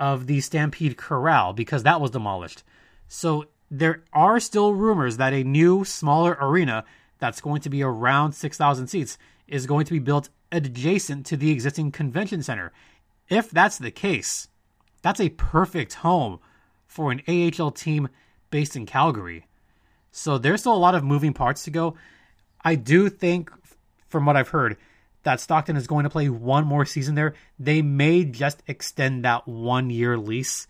of 0.00 0.26
the 0.26 0.40
Stampede 0.40 0.96
Corral 0.96 1.52
because 1.52 1.84
that 1.84 2.00
was 2.00 2.10
demolished. 2.10 2.64
So 3.06 3.46
there 3.70 4.02
are 4.12 4.40
still 4.40 4.74
rumors 4.74 5.18
that 5.18 5.32
a 5.32 5.44
new, 5.44 5.84
smaller 5.84 6.36
arena 6.40 6.84
that's 7.20 7.40
going 7.40 7.60
to 7.60 7.70
be 7.70 7.84
around 7.84 8.32
6,000 8.32 8.88
seats 8.88 9.18
is 9.46 9.66
going 9.66 9.86
to 9.86 9.92
be 9.92 10.00
built 10.00 10.30
adjacent 10.50 11.26
to 11.26 11.36
the 11.36 11.52
existing 11.52 11.92
convention 11.92 12.42
center. 12.42 12.72
If 13.28 13.50
that's 13.50 13.78
the 13.78 13.92
case, 13.92 14.48
that's 15.02 15.20
a 15.20 15.28
perfect 15.28 15.94
home 15.94 16.40
for 16.86 17.12
an 17.12 17.22
AHL 17.28 17.70
team 17.70 18.08
based 18.50 18.74
in 18.74 18.84
Calgary. 18.84 19.46
So 20.12 20.38
there's 20.38 20.60
still 20.60 20.74
a 20.74 20.76
lot 20.76 20.94
of 20.94 21.02
moving 21.02 21.32
parts 21.32 21.64
to 21.64 21.70
go. 21.70 21.96
I 22.62 22.76
do 22.76 23.08
think, 23.08 23.50
from 24.08 24.24
what 24.26 24.36
I've 24.36 24.50
heard, 24.50 24.76
that 25.24 25.40
Stockton 25.40 25.76
is 25.76 25.86
going 25.86 26.04
to 26.04 26.10
play 26.10 26.28
one 26.28 26.66
more 26.66 26.84
season 26.84 27.14
there. 27.14 27.34
They 27.58 27.82
may 27.82 28.24
just 28.24 28.62
extend 28.66 29.24
that 29.24 29.48
one 29.48 29.90
year 29.90 30.16
lease 30.16 30.66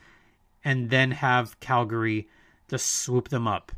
and 0.65 0.91
then 0.91 1.11
have 1.11 1.59
Calgary 1.61 2.29
just 2.69 2.87
swoop 2.87 3.29
them 3.29 3.47
up. 3.47 3.73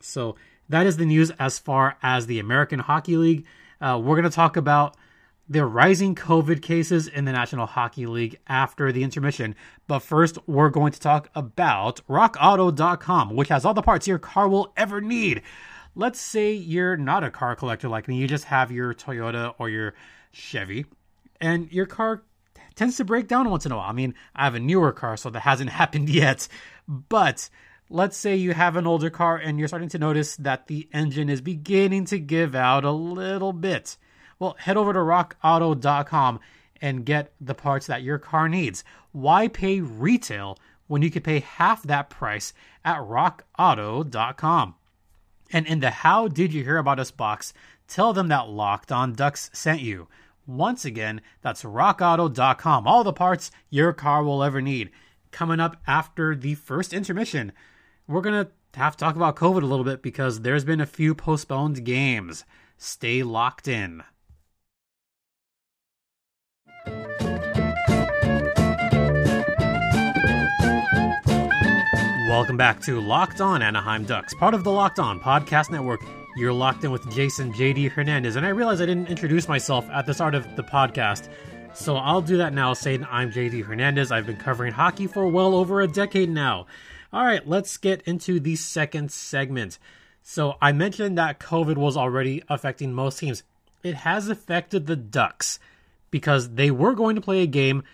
So 0.00 0.36
that 0.68 0.86
is 0.86 0.96
the 0.96 1.06
news 1.06 1.30
as 1.32 1.58
far 1.58 1.96
as 2.02 2.26
the 2.26 2.38
American 2.38 2.78
Hockey 2.78 3.16
League. 3.16 3.44
Uh, 3.80 4.00
we're 4.02 4.16
going 4.16 4.30
to 4.30 4.34
talk 4.34 4.56
about 4.56 4.96
the 5.48 5.64
rising 5.64 6.14
COVID 6.14 6.60
cases 6.60 7.08
in 7.08 7.24
the 7.24 7.32
National 7.32 7.66
Hockey 7.66 8.06
League 8.06 8.38
after 8.46 8.92
the 8.92 9.02
intermission. 9.02 9.54
But 9.86 10.00
first, 10.00 10.38
we're 10.46 10.68
going 10.68 10.92
to 10.92 11.00
talk 11.00 11.30
about 11.34 12.00
RockAuto.com, 12.08 13.34
which 13.34 13.48
has 13.48 13.64
all 13.64 13.74
the 13.74 13.82
parts 13.82 14.06
your 14.06 14.18
car 14.18 14.48
will 14.48 14.72
ever 14.76 15.00
need. 15.00 15.42
Let's 15.94 16.20
say 16.20 16.52
you're 16.52 16.96
not 16.96 17.24
a 17.24 17.30
car 17.30 17.56
collector 17.56 17.88
like 17.88 18.08
me, 18.08 18.16
you 18.16 18.28
just 18.28 18.44
have 18.44 18.70
your 18.70 18.92
Toyota 18.94 19.54
or 19.58 19.70
your 19.70 19.94
Chevy, 20.32 20.84
and 21.40 21.72
your 21.72 21.86
car 21.86 22.22
tends 22.74 22.96
to 22.98 23.04
break 23.04 23.26
down 23.26 23.50
once 23.50 23.66
in 23.66 23.72
a 23.72 23.76
while. 23.76 23.88
I 23.88 23.92
mean, 23.92 24.14
I 24.34 24.44
have 24.44 24.54
a 24.54 24.60
newer 24.60 24.92
car, 24.92 25.16
so 25.16 25.30
that 25.30 25.40
hasn't 25.40 25.70
happened 25.80 26.10
yet. 26.10 26.46
But 26.86 27.48
let's 27.90 28.16
say 28.16 28.36
you 28.36 28.52
have 28.52 28.76
an 28.76 28.86
older 28.86 29.10
car 29.10 29.36
and 29.36 29.58
you're 29.58 29.68
starting 29.68 29.88
to 29.88 29.98
notice 29.98 30.36
that 30.36 30.66
the 30.66 30.88
engine 30.92 31.30
is 31.30 31.40
beginning 31.40 32.04
to 32.06 32.18
give 32.18 32.54
out 32.54 32.84
a 32.84 32.92
little 32.92 33.52
bit. 33.52 33.96
Well, 34.38 34.56
head 34.58 34.76
over 34.76 34.92
to 34.92 34.98
rockauto.com 34.98 36.40
and 36.80 37.04
get 37.04 37.32
the 37.40 37.54
parts 37.54 37.86
that 37.86 38.02
your 38.02 38.18
car 38.18 38.48
needs. 38.48 38.84
Why 39.12 39.48
pay 39.48 39.80
retail 39.80 40.58
when 40.86 41.02
you 41.02 41.10
could 41.10 41.24
pay 41.24 41.40
half 41.40 41.82
that 41.84 42.10
price 42.10 42.52
at 42.84 42.98
rockauto.com? 42.98 44.74
And 45.50 45.66
in 45.66 45.80
the 45.80 45.90
How 45.90 46.28
Did 46.28 46.52
You 46.52 46.62
Hear 46.62 46.76
About 46.76 47.00
Us 47.00 47.10
box, 47.10 47.52
tell 47.86 48.12
them 48.12 48.28
that 48.28 48.48
Locked 48.48 48.92
On 48.92 49.12
Ducks 49.12 49.50
sent 49.52 49.80
you. 49.80 50.08
Once 50.46 50.84
again, 50.84 51.20
that's 51.42 51.62
rockauto.com. 51.62 52.86
All 52.86 53.04
the 53.04 53.12
parts 53.12 53.50
your 53.70 53.92
car 53.92 54.22
will 54.22 54.42
ever 54.42 54.62
need. 54.62 54.90
Coming 55.30 55.60
up 55.60 55.76
after 55.86 56.34
the 56.34 56.54
first 56.54 56.92
intermission, 56.92 57.52
we're 58.06 58.22
going 58.22 58.46
to 58.46 58.50
have 58.78 58.96
to 58.96 59.04
talk 59.04 59.16
about 59.16 59.36
COVID 59.36 59.62
a 59.62 59.66
little 59.66 59.84
bit 59.84 60.02
because 60.02 60.40
there's 60.40 60.64
been 60.64 60.80
a 60.80 60.86
few 60.86 61.14
postponed 61.14 61.84
games. 61.84 62.44
Stay 62.76 63.22
locked 63.22 63.68
in. 63.68 64.02
Welcome 72.28 72.58
back 72.58 72.82
to 72.82 73.00
Locked 73.00 73.40
On 73.40 73.62
Anaheim 73.62 74.04
Ducks, 74.04 74.34
part 74.34 74.52
of 74.52 74.62
the 74.62 74.70
Locked 74.70 74.98
On 74.98 75.18
Podcast 75.18 75.70
Network. 75.70 76.02
You're 76.36 76.52
locked 76.52 76.84
in 76.84 76.90
with 76.90 77.10
Jason 77.10 77.54
JD 77.54 77.90
Hernandez, 77.92 78.36
and 78.36 78.44
I 78.44 78.50
realize 78.50 78.82
I 78.82 78.86
didn't 78.86 79.08
introduce 79.08 79.48
myself 79.48 79.88
at 79.88 80.04
the 80.04 80.12
start 80.12 80.34
of 80.34 80.44
the 80.54 80.62
podcast, 80.62 81.30
so 81.72 81.96
I'll 81.96 82.20
do 82.20 82.36
that 82.36 82.52
now, 82.52 82.74
saying 82.74 83.06
I'm 83.10 83.32
JD 83.32 83.64
Hernandez. 83.64 84.12
I've 84.12 84.26
been 84.26 84.36
covering 84.36 84.74
hockey 84.74 85.06
for 85.06 85.26
well 85.26 85.54
over 85.54 85.80
a 85.80 85.88
decade 85.88 86.28
now. 86.28 86.66
All 87.14 87.24
right, 87.24 87.48
let's 87.48 87.78
get 87.78 88.02
into 88.02 88.38
the 88.38 88.56
second 88.56 89.10
segment. 89.10 89.78
So 90.22 90.58
I 90.60 90.72
mentioned 90.72 91.16
that 91.16 91.40
COVID 91.40 91.78
was 91.78 91.96
already 91.96 92.42
affecting 92.50 92.92
most 92.92 93.20
teams. 93.20 93.42
It 93.82 93.94
has 93.94 94.28
affected 94.28 94.86
the 94.86 94.96
Ducks 94.96 95.58
because 96.10 96.50
they 96.50 96.70
were 96.70 96.92
going 96.92 97.16
to 97.16 97.22
play 97.22 97.40
a 97.40 97.46
game 97.46 97.84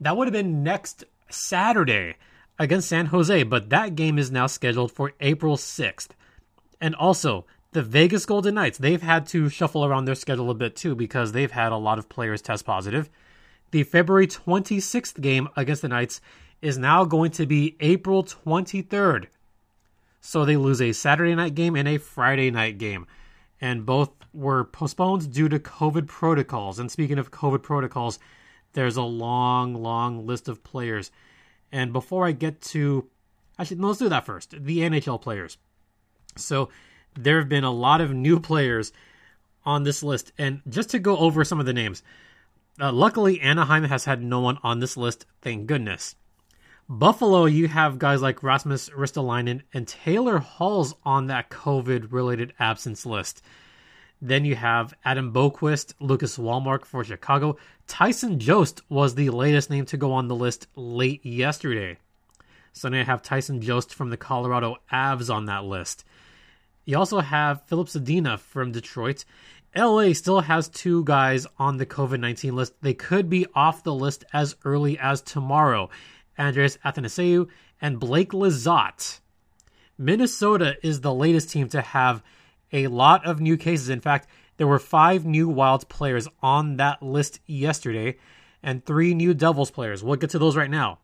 that 0.00 0.16
would 0.16 0.28
have 0.28 0.32
been 0.32 0.62
next 0.62 1.02
Saturday 1.28 2.14
against 2.60 2.90
San 2.90 3.06
Jose, 3.06 3.42
but 3.44 3.70
that 3.70 3.96
game 3.96 4.18
is 4.18 4.30
now 4.30 4.46
scheduled 4.46 4.92
for 4.92 5.14
April 5.18 5.56
6th. 5.56 6.10
And 6.78 6.94
also, 6.94 7.46
the 7.72 7.82
Vegas 7.82 8.26
Golden 8.26 8.54
Knights, 8.54 8.76
they've 8.76 9.00
had 9.00 9.26
to 9.28 9.48
shuffle 9.48 9.84
around 9.84 10.04
their 10.04 10.14
schedule 10.14 10.50
a 10.50 10.54
bit 10.54 10.76
too 10.76 10.94
because 10.94 11.32
they've 11.32 11.50
had 11.50 11.72
a 11.72 11.76
lot 11.76 11.98
of 11.98 12.10
players 12.10 12.42
test 12.42 12.66
positive. 12.66 13.08
The 13.70 13.82
February 13.82 14.26
26th 14.26 15.18
game 15.22 15.48
against 15.56 15.80
the 15.80 15.88
Knights 15.88 16.20
is 16.60 16.76
now 16.76 17.06
going 17.06 17.30
to 17.32 17.46
be 17.46 17.76
April 17.80 18.24
23rd. 18.24 19.28
So 20.20 20.44
they 20.44 20.58
lose 20.58 20.82
a 20.82 20.92
Saturday 20.92 21.34
night 21.34 21.54
game 21.54 21.76
and 21.76 21.88
a 21.88 21.96
Friday 21.96 22.50
night 22.50 22.76
game. 22.76 23.06
And 23.58 23.86
both 23.86 24.10
were 24.34 24.64
postponed 24.64 25.32
due 25.32 25.48
to 25.48 25.58
COVID 25.58 26.08
protocols. 26.08 26.78
And 26.78 26.90
speaking 26.90 27.18
of 27.18 27.30
COVID 27.30 27.62
protocols, 27.62 28.18
there's 28.74 28.98
a 28.98 29.02
long, 29.02 29.74
long 29.74 30.26
list 30.26 30.46
of 30.46 30.62
players. 30.62 31.10
And 31.72 31.92
before 31.92 32.26
I 32.26 32.32
get 32.32 32.60
to, 32.62 33.08
actually, 33.58 33.78
no, 33.78 33.88
let's 33.88 33.98
do 33.98 34.08
that 34.08 34.26
first. 34.26 34.54
The 34.58 34.78
NHL 34.78 35.20
players. 35.20 35.58
So 36.36 36.68
there 37.18 37.38
have 37.38 37.48
been 37.48 37.64
a 37.64 37.70
lot 37.70 38.00
of 38.00 38.12
new 38.12 38.40
players 38.40 38.92
on 39.64 39.82
this 39.82 40.02
list. 40.02 40.32
And 40.38 40.62
just 40.68 40.90
to 40.90 40.98
go 40.98 41.16
over 41.16 41.44
some 41.44 41.60
of 41.60 41.66
the 41.66 41.72
names, 41.72 42.02
uh, 42.80 42.92
luckily, 42.92 43.40
Anaheim 43.40 43.84
has 43.84 44.04
had 44.04 44.22
no 44.22 44.40
one 44.40 44.58
on 44.62 44.80
this 44.80 44.96
list, 44.96 45.26
thank 45.42 45.66
goodness. 45.66 46.14
Buffalo, 46.88 47.44
you 47.44 47.68
have 47.68 47.98
guys 47.98 48.20
like 48.20 48.42
Rasmus 48.42 48.88
Ristolainen 48.90 49.62
and 49.72 49.86
Taylor 49.86 50.38
Hall's 50.38 50.94
on 51.04 51.26
that 51.26 51.50
COVID 51.50 52.10
related 52.10 52.52
absence 52.58 53.06
list. 53.06 53.42
Then 54.22 54.44
you 54.44 54.54
have 54.54 54.94
Adam 55.04 55.32
Boqvist, 55.32 55.94
Lucas 55.98 56.36
Wallmark 56.38 56.84
for 56.84 57.02
Chicago. 57.02 57.56
Tyson 57.86 58.38
Jost 58.38 58.82
was 58.90 59.14
the 59.14 59.30
latest 59.30 59.70
name 59.70 59.86
to 59.86 59.96
go 59.96 60.12
on 60.12 60.28
the 60.28 60.34
list 60.34 60.66
late 60.76 61.24
yesterday. 61.24 61.96
So 62.72 62.88
now 62.88 62.98
you 62.98 63.04
have 63.04 63.22
Tyson 63.22 63.62
Jost 63.62 63.94
from 63.94 64.10
the 64.10 64.16
Colorado 64.16 64.76
Avs 64.92 65.34
on 65.34 65.46
that 65.46 65.64
list. 65.64 66.04
You 66.84 66.98
also 66.98 67.20
have 67.20 67.62
Filip 67.62 67.88
Zadina 67.88 68.38
from 68.38 68.72
Detroit. 68.72 69.24
LA 69.74 70.12
still 70.12 70.40
has 70.40 70.68
two 70.68 71.04
guys 71.04 71.46
on 71.58 71.76
the 71.76 71.86
COVID 71.86 72.20
19 72.20 72.54
list. 72.54 72.74
They 72.82 72.94
could 72.94 73.30
be 73.30 73.46
off 73.54 73.84
the 73.84 73.94
list 73.94 74.24
as 74.32 74.56
early 74.64 74.98
as 74.98 75.22
tomorrow 75.22 75.88
Andreas 76.38 76.78
Athanasiou 76.84 77.48
and 77.80 78.00
Blake 78.00 78.30
Lizotte. 78.30 79.20
Minnesota 79.96 80.76
is 80.82 81.00
the 81.00 81.14
latest 81.14 81.50
team 81.50 81.68
to 81.68 81.80
have 81.80 82.22
a 82.72 82.86
lot 82.88 83.26
of 83.26 83.40
new 83.40 83.56
cases. 83.56 83.88
In 83.88 84.00
fact, 84.00 84.28
there 84.56 84.66
were 84.66 84.78
five 84.78 85.24
new 85.24 85.48
Wild 85.48 85.88
players 85.88 86.28
on 86.42 86.76
that 86.76 87.02
list 87.02 87.40
yesterday 87.46 88.16
and 88.62 88.84
three 88.84 89.14
new 89.14 89.34
Devils 89.34 89.70
players. 89.70 90.04
We'll 90.04 90.16
get 90.16 90.30
to 90.30 90.38
those 90.38 90.56
right 90.56 90.70
now. 90.70 90.98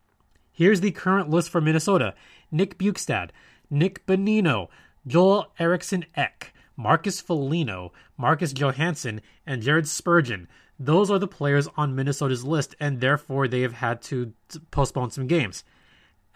Here's 0.53 0.81
the 0.81 0.91
current 0.91 1.31
list 1.31 1.51
for 1.51 1.61
Minnesota 1.61 2.15
Nick 2.51 2.79
Bjugstad, 2.79 3.31
Nick 3.71 4.07
Bonino, 4.07 4.69
Joel 5.07 5.53
Eriksson 5.59 6.05
Ek, 6.15 6.53
Marcus 6.77 7.21
Foligno, 7.21 7.93
Marcus 8.17 8.53
Johansson, 8.53 9.21
and 9.47 9.63
Jared 9.63 9.89
Spurgeon. 9.89 10.49
Those 10.79 11.11
are 11.11 11.19
the 11.19 11.27
players 11.27 11.69
on 11.77 11.95
Minnesota's 11.95 12.45
list, 12.45 12.75
and 12.79 13.01
therefore 13.01 13.49
they 13.49 13.63
have 13.63 13.75
had 13.75 14.03
to 14.03 14.33
postpone 14.71 15.11
some 15.11 15.27
games. 15.27 15.65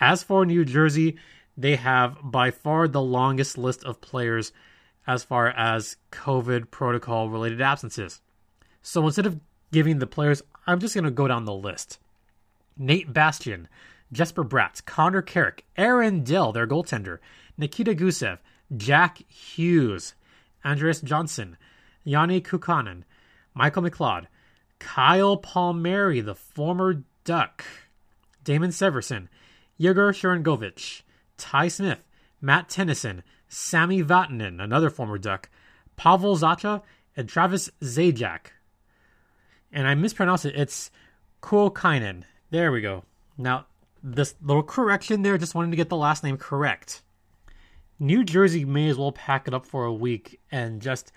As 0.00 0.22
for 0.22 0.46
New 0.46 0.64
Jersey, 0.64 1.18
they 1.56 1.76
have 1.76 2.16
by 2.22 2.50
far 2.50 2.88
the 2.88 3.02
longest 3.02 3.58
list 3.58 3.84
of 3.84 4.00
players 4.00 4.52
as 5.06 5.24
far 5.24 5.48
as 5.48 5.96
COVID 6.12 6.70
protocol 6.70 7.30
related 7.30 7.60
absences. 7.60 8.20
So 8.82 9.04
instead 9.06 9.26
of 9.26 9.40
giving 9.72 9.98
the 9.98 10.06
players, 10.06 10.42
I'm 10.66 10.80
just 10.80 10.94
going 10.94 11.04
to 11.04 11.10
go 11.10 11.28
down 11.28 11.44
the 11.44 11.54
list. 11.54 11.98
Nate 12.76 13.12
Bastian, 13.12 13.68
Jesper 14.12 14.44
Bratt, 14.44 14.84
Connor 14.84 15.22
Carrick, 15.22 15.64
Aaron 15.76 16.24
Dell, 16.24 16.52
their 16.52 16.66
goaltender, 16.66 17.18
Nikita 17.56 17.94
Gusev, 17.94 18.38
Jack 18.76 19.18
Hughes, 19.28 20.14
Andreas 20.64 21.00
Johnsson, 21.00 21.56
Janne 22.06 22.42
Kuokkanen, 22.42 23.04
Michael 23.54 23.82
McLeod, 23.82 24.26
Kyle 24.78 25.36
Palmieri, 25.36 26.20
the 26.20 26.34
former 26.34 27.02
Duck, 27.24 27.64
Damon 28.44 28.70
Severson, 28.70 29.28
Yegor 29.78 30.12
Sharangovich, 30.12 31.02
Ty 31.36 31.68
Smith, 31.68 32.02
Matt 32.40 32.68
Tennyson, 32.68 33.22
Sami 33.52 34.02
Vatanen, 34.02 34.62
another 34.62 34.88
former 34.88 35.18
Duck, 35.18 35.50
Pavel 35.96 36.36
Zacha 36.36 36.82
and 37.16 37.28
Travis 37.28 37.68
Zajac. 37.82 38.46
And 39.72 39.86
I 39.86 39.94
mispronounced 39.94 40.46
it. 40.46 40.54
It's 40.56 40.90
Kuokkainen. 41.42 42.22
There 42.50 42.70
we 42.70 42.80
go. 42.80 43.04
Now, 43.36 43.66
this 44.02 44.36
little 44.40 44.62
correction 44.62 45.22
there, 45.22 45.36
just 45.36 45.54
wanted 45.54 45.72
to 45.72 45.76
get 45.76 45.88
the 45.88 45.96
last 45.96 46.22
name 46.22 46.36
correct. 46.36 47.02
New 47.98 48.24
Jersey 48.24 48.64
may 48.64 48.88
as 48.88 48.96
well 48.96 49.12
pack 49.12 49.48
it 49.48 49.52
up 49.52 49.66
for 49.66 49.84
a 49.84 49.92
week 49.92 50.40
and 50.50 50.80
just 50.80 51.12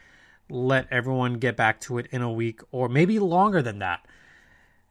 let 0.50 0.92
everyone 0.92 1.36
get 1.36 1.56
back 1.56 1.80
to 1.82 1.98
it 2.00 2.08
in 2.12 2.22
a 2.22 2.32
week 2.32 2.62
or 2.72 2.90
maybe 2.90 3.20
longer 3.20 3.62
than 3.62 3.80
that. 3.80 4.06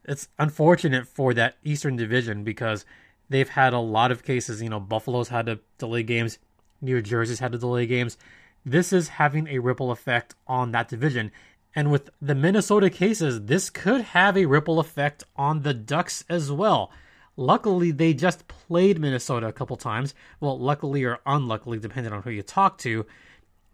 It's 0.05 0.29
unfortunate 0.39 1.07
for 1.07 1.33
that 1.33 1.57
Eastern 1.63 1.97
Division 1.97 2.43
because 2.43 2.85
they've 3.29 3.49
had 3.49 3.73
a 3.73 3.79
lot 3.79 4.11
of 4.11 4.23
cases. 4.23 4.61
You 4.61 4.69
know, 4.69 4.79
Buffalo's 4.79 5.29
had 5.29 5.45
to 5.45 5.59
delay 5.77 6.03
games, 6.03 6.39
New 6.83 7.01
Jersey's 7.01 7.39
had 7.39 7.53
to 7.53 7.57
delay 7.57 7.85
games. 7.85 8.17
This 8.65 8.93
is 8.93 9.07
having 9.07 9.47
a 9.47 9.59
ripple 9.59 9.91
effect 9.91 10.35
on 10.47 10.71
that 10.71 10.89
division. 10.89 11.31
And 11.75 11.91
with 11.91 12.09
the 12.21 12.35
Minnesota 12.35 12.89
cases, 12.89 13.45
this 13.45 13.69
could 13.69 14.01
have 14.01 14.37
a 14.37 14.45
ripple 14.45 14.79
effect 14.79 15.23
on 15.35 15.61
the 15.61 15.73
Ducks 15.73 16.23
as 16.29 16.51
well. 16.51 16.91
Luckily, 17.35 17.91
they 17.91 18.13
just 18.13 18.47
played 18.47 18.99
Minnesota 18.99 19.47
a 19.47 19.53
couple 19.53 19.75
times. 19.75 20.13
Well, 20.39 20.59
luckily 20.59 21.03
or 21.03 21.19
unluckily, 21.25 21.79
depending 21.79 22.13
on 22.13 22.21
who 22.21 22.29
you 22.29 22.43
talk 22.43 22.77
to, 22.79 23.07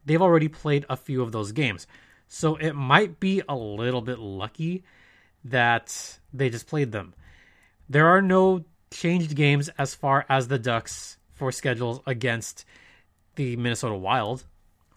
they've 0.06 0.22
already 0.22 0.48
played 0.48 0.86
a 0.90 0.96
few 0.96 1.22
of 1.22 1.34
those 1.34 1.52
games. 1.52 1.86
So 2.28 2.56
it 2.56 2.74
might 2.74 3.20
be 3.20 3.42
a 3.50 3.56
little 3.56 4.02
bit 4.02 4.20
lucky 4.20 4.84
that 5.44 6.20
they 6.34 6.50
just 6.50 6.68
played 6.68 6.92
them. 6.92 7.14
There 7.90 8.08
are 8.08 8.22
no 8.22 8.64
changed 8.92 9.36
games 9.36 9.70
as 9.78 9.94
far 9.94 10.26
as 10.30 10.48
the 10.48 10.60
Ducks 10.60 11.18
for 11.34 11.52
schedules 11.52 12.00
against 12.06 12.66
the 13.40 13.56
Minnesota 13.56 13.96
Wild, 13.96 14.44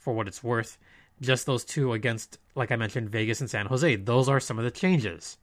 for 0.01 0.13
what 0.13 0.27
it's 0.27 0.43
worth. 0.43 0.77
Just 1.21 1.47
those 1.47 1.65
two 1.65 1.93
against, 1.93 2.39
like 2.57 2.73
I 2.73 2.77
mentioned, 2.77 3.09
Vegas 3.09 3.41
and 3.41 3.49
San 3.49 3.67
Jose. 3.67 3.95
Those 3.95 4.29
are 4.29 4.41
some 4.41 4.59
of 4.59 4.65
the 4.65 4.71
changes. 4.73 5.39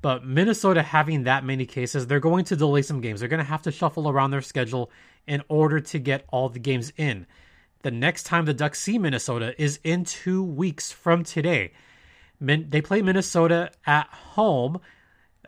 But 0.00 0.24
Minnesota 0.24 0.84
having 0.84 1.24
that 1.24 1.44
many 1.44 1.66
cases, 1.66 2.06
they're 2.06 2.20
going 2.20 2.44
to 2.44 2.54
delay 2.54 2.82
some 2.82 3.00
games. 3.00 3.18
They're 3.18 3.28
going 3.28 3.38
to 3.38 3.44
have 3.44 3.62
to 3.62 3.72
shuffle 3.72 4.08
around 4.08 4.30
their 4.30 4.40
schedule 4.40 4.92
in 5.26 5.42
order 5.48 5.80
to 5.80 5.98
get 5.98 6.26
all 6.28 6.48
the 6.48 6.60
games 6.60 6.92
in. 6.96 7.26
The 7.82 7.90
next 7.90 8.22
time 8.22 8.44
the 8.44 8.54
Ducks 8.54 8.80
see 8.80 8.96
Minnesota 8.96 9.60
is 9.60 9.80
in 9.82 10.04
two 10.04 10.44
weeks 10.44 10.92
from 10.92 11.24
today. 11.24 11.72
Min- 12.38 12.68
they 12.68 12.80
play 12.80 13.02
Minnesota 13.02 13.72
at 13.84 14.06
home 14.06 14.80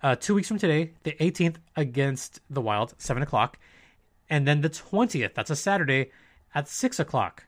uh, 0.02 0.16
two 0.16 0.34
weeks 0.34 0.48
from 0.48 0.58
today, 0.58 0.94
the 1.04 1.12
18th 1.12 1.58
against 1.76 2.40
the 2.50 2.60
Wild, 2.60 2.96
7 2.98 3.22
o'clock. 3.22 3.60
And 4.28 4.48
then 4.48 4.62
the 4.62 4.70
20th, 4.70 5.34
that's 5.34 5.50
a 5.50 5.56
Saturday, 5.56 6.10
at 6.54 6.68
6 6.68 7.00
o'clock. 7.00 7.44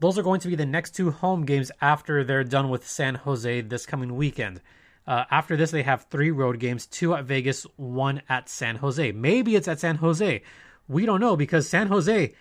Those 0.00 0.18
are 0.18 0.22
going 0.22 0.40
to 0.40 0.48
be 0.48 0.56
the 0.56 0.66
next 0.66 0.94
two 0.94 1.10
home 1.10 1.44
games 1.44 1.70
after 1.80 2.24
they're 2.24 2.44
done 2.44 2.68
with 2.68 2.86
San 2.86 3.14
Jose 3.14 3.60
this 3.62 3.86
coming 3.86 4.16
weekend. 4.16 4.60
Uh, 5.06 5.24
after 5.30 5.56
this, 5.56 5.70
they 5.70 5.82
have 5.82 6.06
three 6.10 6.30
road 6.30 6.58
games 6.58 6.86
two 6.86 7.14
at 7.14 7.24
Vegas, 7.24 7.64
one 7.76 8.22
at 8.28 8.48
San 8.48 8.76
Jose. 8.76 9.12
Maybe 9.12 9.54
it's 9.54 9.68
at 9.68 9.80
San 9.80 9.96
Jose. 9.96 10.42
We 10.88 11.06
don't 11.06 11.20
know 11.20 11.36
because 11.36 11.68
San 11.68 11.88
Jose, 11.88 12.34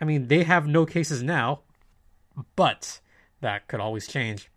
I 0.00 0.04
mean, 0.04 0.28
they 0.28 0.44
have 0.44 0.66
no 0.66 0.86
cases 0.86 1.22
now, 1.22 1.60
but 2.56 3.00
that 3.40 3.68
could 3.68 3.80
always 3.80 4.06
change. 4.06 4.50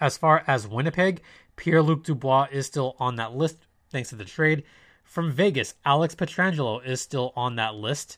As 0.00 0.18
far 0.18 0.44
as 0.46 0.68
Winnipeg, 0.68 1.22
Pierre 1.56 1.82
Luc 1.82 2.04
Dubois 2.04 2.48
is 2.50 2.66
still 2.66 2.96
on 2.98 3.16
that 3.16 3.34
list 3.34 3.66
thanks 3.90 4.10
to 4.10 4.16
the 4.16 4.24
trade. 4.24 4.64
From 5.04 5.32
Vegas, 5.32 5.74
Alex 5.84 6.14
Pietrangelo 6.14 6.84
is 6.84 7.00
still 7.00 7.32
on 7.36 7.56
that 7.56 7.74
list. 7.74 8.16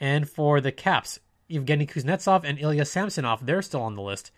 And 0.00 0.28
for 0.28 0.60
the 0.60 0.72
Caps, 0.72 1.20
Evgeny 1.50 1.88
Kuznetsov 1.88 2.44
and 2.44 2.58
Ilya 2.58 2.84
Samsonov, 2.84 3.46
they're 3.46 3.62
still 3.62 3.82
on 3.82 3.94
the 3.94 4.02
list. 4.02 4.30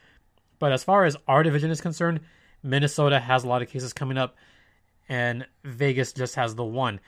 But 0.58 0.72
as 0.72 0.84
far 0.84 1.04
as 1.04 1.16
our 1.28 1.42
division 1.42 1.70
is 1.70 1.80
concerned, 1.80 2.20
Minnesota 2.62 3.20
has 3.20 3.44
a 3.44 3.48
lot 3.48 3.62
of 3.62 3.68
cases 3.68 3.92
coming 3.92 4.18
up, 4.18 4.36
and 5.08 5.46
Vegas 5.64 6.12
just 6.12 6.34
has 6.34 6.54
the 6.54 6.64
one. 6.64 7.00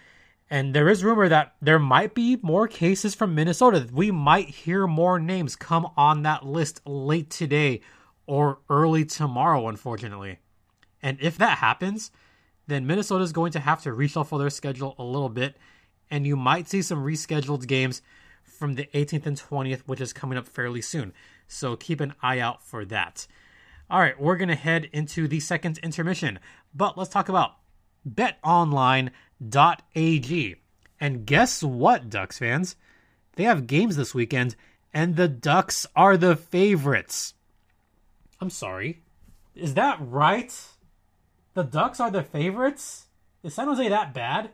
And 0.50 0.75
there 0.75 0.88
is 0.88 1.05
rumor 1.05 1.28
that 1.28 1.56
there 1.61 1.78
might 1.78 2.15
be 2.15 2.39
more 2.43 2.69
cases 2.69 3.15
from 3.15 3.34
Minnesota. 3.34 3.87
We 3.93 4.11
might 4.11 4.49
hear 4.49 4.87
more 4.87 5.19
names 5.19 5.56
come 5.56 5.89
on 5.97 6.23
that 6.23 6.47
list 6.47 6.80
late 6.87 7.28
today 7.28 7.82
or 8.26 8.58
early 8.71 9.04
tomorrow, 9.04 9.69
unfortunately. 9.69 10.39
And 11.02 11.19
if 11.21 11.37
that 11.39 11.58
happens, 11.58 12.11
then 12.67 12.87
Minnesota 12.87 13.25
is 13.25 13.32
going 13.32 13.52
to 13.52 13.61
have 13.61 13.82
to 13.82 13.91
reshuffle 13.91 14.39
their 14.39 14.50
schedule 14.50 14.95
a 14.99 15.04
little 15.04 15.28
bit, 15.28 15.56
and 16.11 16.26
you 16.26 16.37
might 16.37 16.69
see 16.69 16.82
some 16.82 17.04
rescheduled 17.04 17.67
games 17.67 18.00
from 18.49 18.75
the 18.75 18.89
18th 18.95 19.26
and 19.26 19.37
20th, 19.41 19.80
which 19.87 20.00
is 20.00 20.13
coming 20.13 20.39
up 20.39 20.49
fairly 20.49 20.82
soon. 20.82 21.13
So 21.47 21.76
keep 21.76 22.00
an 22.00 22.15
eye 22.23 22.41
out 22.41 22.65
for 22.65 22.84
that. 22.87 23.26
All 23.91 24.00
right, 24.00 24.21
we're 24.21 24.37
going 24.37 24.49
to 24.49 24.54
head 24.54 24.91
into 24.93 25.26
the 25.28 25.41
second 25.41 25.78
intermission, 25.78 26.39
but 26.75 26.99
let's 26.99 27.11
talk 27.11 27.28
about 27.28 27.56
betonline.ag. 28.06 29.13
And 31.00 31.26
guess 31.26 31.63
what, 31.63 32.11
Ducks 32.11 32.39
fans? 32.39 32.76
They 33.37 33.45
have 33.45 33.67
games 33.67 33.97
this 33.97 34.15
weekend, 34.15 34.56
and 34.93 35.17
the 35.17 35.28
Ducks 35.28 35.87
are 35.95 36.17
the 36.17 36.37
favorites. 36.37 37.34
I'm 38.41 38.50
sorry. 38.50 39.00
Is 39.54 39.75
that 39.75 39.99
right? 40.00 40.52
The 41.54 41.63
Ducks 41.65 42.00
are 42.00 42.11
the 42.11 42.23
favorites? 42.23 43.06
Is 43.43 43.54
San 43.54 43.69
Jose 43.69 43.89
that 43.89 44.13
bad? 44.13 44.50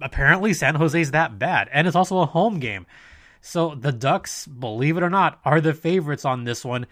Apparently, 0.00 0.52
San 0.52 0.74
Jose's 0.74 1.10
that 1.12 1.38
bad, 1.38 1.68
and 1.72 1.86
it's 1.86 1.96
also 1.96 2.18
a 2.18 2.26
home 2.26 2.58
game. 2.58 2.86
So 3.40 3.74
the 3.74 3.92
Ducks, 3.92 4.46
believe 4.46 4.96
it 4.96 5.02
or 5.02 5.10
not, 5.10 5.40
are 5.44 5.60
the 5.60 5.74
favorites 5.74 6.24
on 6.24 6.44
this 6.44 6.64
one. 6.64 6.86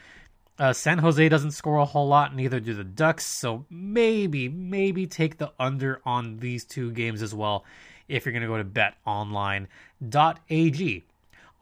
Uh, 0.57 0.73
San 0.73 0.99
Jose 0.99 1.29
doesn't 1.29 1.51
score 1.51 1.79
a 1.79 1.85
whole 1.85 2.07
lot, 2.07 2.37
neither 2.37 2.61
do 2.61 2.75
the 2.75 2.85
Ducks. 2.85 3.27
So 3.27 3.67
maybe, 3.69 4.49
maybe 4.49 5.07
take 5.07 5.39
the 5.39 5.53
under 5.59 6.01
on 6.05 6.37
these 6.37 6.65
two 6.65 6.93
games 6.93 7.23
as 7.23 7.35
well 7.35 7.65
if 8.07 8.25
you're 8.25 8.33
going 8.33 8.43
to 8.43 8.49
go 8.49 8.59
to 8.59 8.65
betonline.ag. 9.07 11.05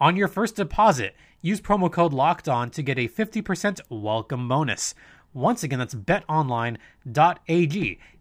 On 0.00 0.16
your 0.16 0.28
first 0.28 0.56
deposit, 0.56 1.14
use 1.40 1.60
promo 1.60 1.90
code 1.90 2.12
locked 2.12 2.48
on 2.48 2.70
to 2.70 2.82
get 2.82 2.98
a 2.98 3.08
50% 3.08 3.80
welcome 3.88 4.48
bonus. 4.48 4.94
Once 5.34 5.62
again, 5.62 5.78
that's 5.78 5.94
betonline.ag, 5.94 6.78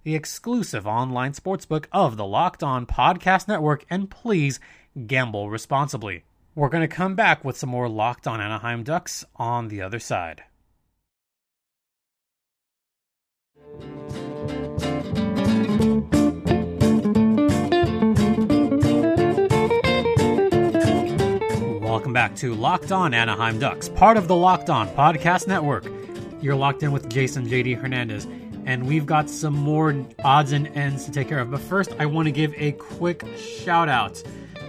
the 0.03 0.15
exclusive 0.15 0.87
online 0.87 1.33
sportsbook 1.33 1.85
of 1.91 2.15
the 2.15 2.25
Locked 2.25 2.63
On 2.63 2.85
Podcast 2.85 3.49
Network, 3.49 3.83
and 3.89 4.09
please 4.09 4.61
gamble 5.07 5.49
responsibly. 5.49 6.23
We're 6.55 6.69
going 6.69 6.87
to 6.87 6.95
come 6.95 7.15
back 7.15 7.43
with 7.43 7.57
some 7.57 7.69
more 7.69 7.89
Locked 7.89 8.27
On 8.27 8.39
Anaheim 8.39 8.83
Ducks 8.83 9.25
on 9.35 9.67
the 9.67 9.81
other 9.81 9.99
side. 9.99 10.43
Welcome 21.81 22.13
back 22.13 22.35
to 22.37 22.55
Locked 22.55 22.93
On 22.93 23.13
Anaheim 23.13 23.59
Ducks, 23.59 23.89
part 23.89 24.15
of 24.15 24.29
the 24.29 24.35
Locked 24.35 24.69
On 24.69 24.87
Podcast 24.89 25.47
Network. 25.47 25.85
You're 26.41 26.55
locked 26.55 26.83
in 26.83 26.91
with 26.91 27.09
Jason 27.09 27.47
JD 27.47 27.79
Hernandez, 27.79 28.25
and 28.65 28.87
we've 28.87 29.05
got 29.05 29.29
some 29.29 29.53
more 29.53 29.95
odds 30.23 30.51
and 30.51 30.67
ends 30.75 31.05
to 31.05 31.11
take 31.11 31.27
care 31.27 31.39
of. 31.39 31.51
But 31.51 31.61
first, 31.61 31.93
I 31.99 32.05
want 32.05 32.27
to 32.27 32.31
give 32.31 32.53
a 32.57 32.71
quick 32.73 33.25
shout 33.37 33.89
out 33.89 34.21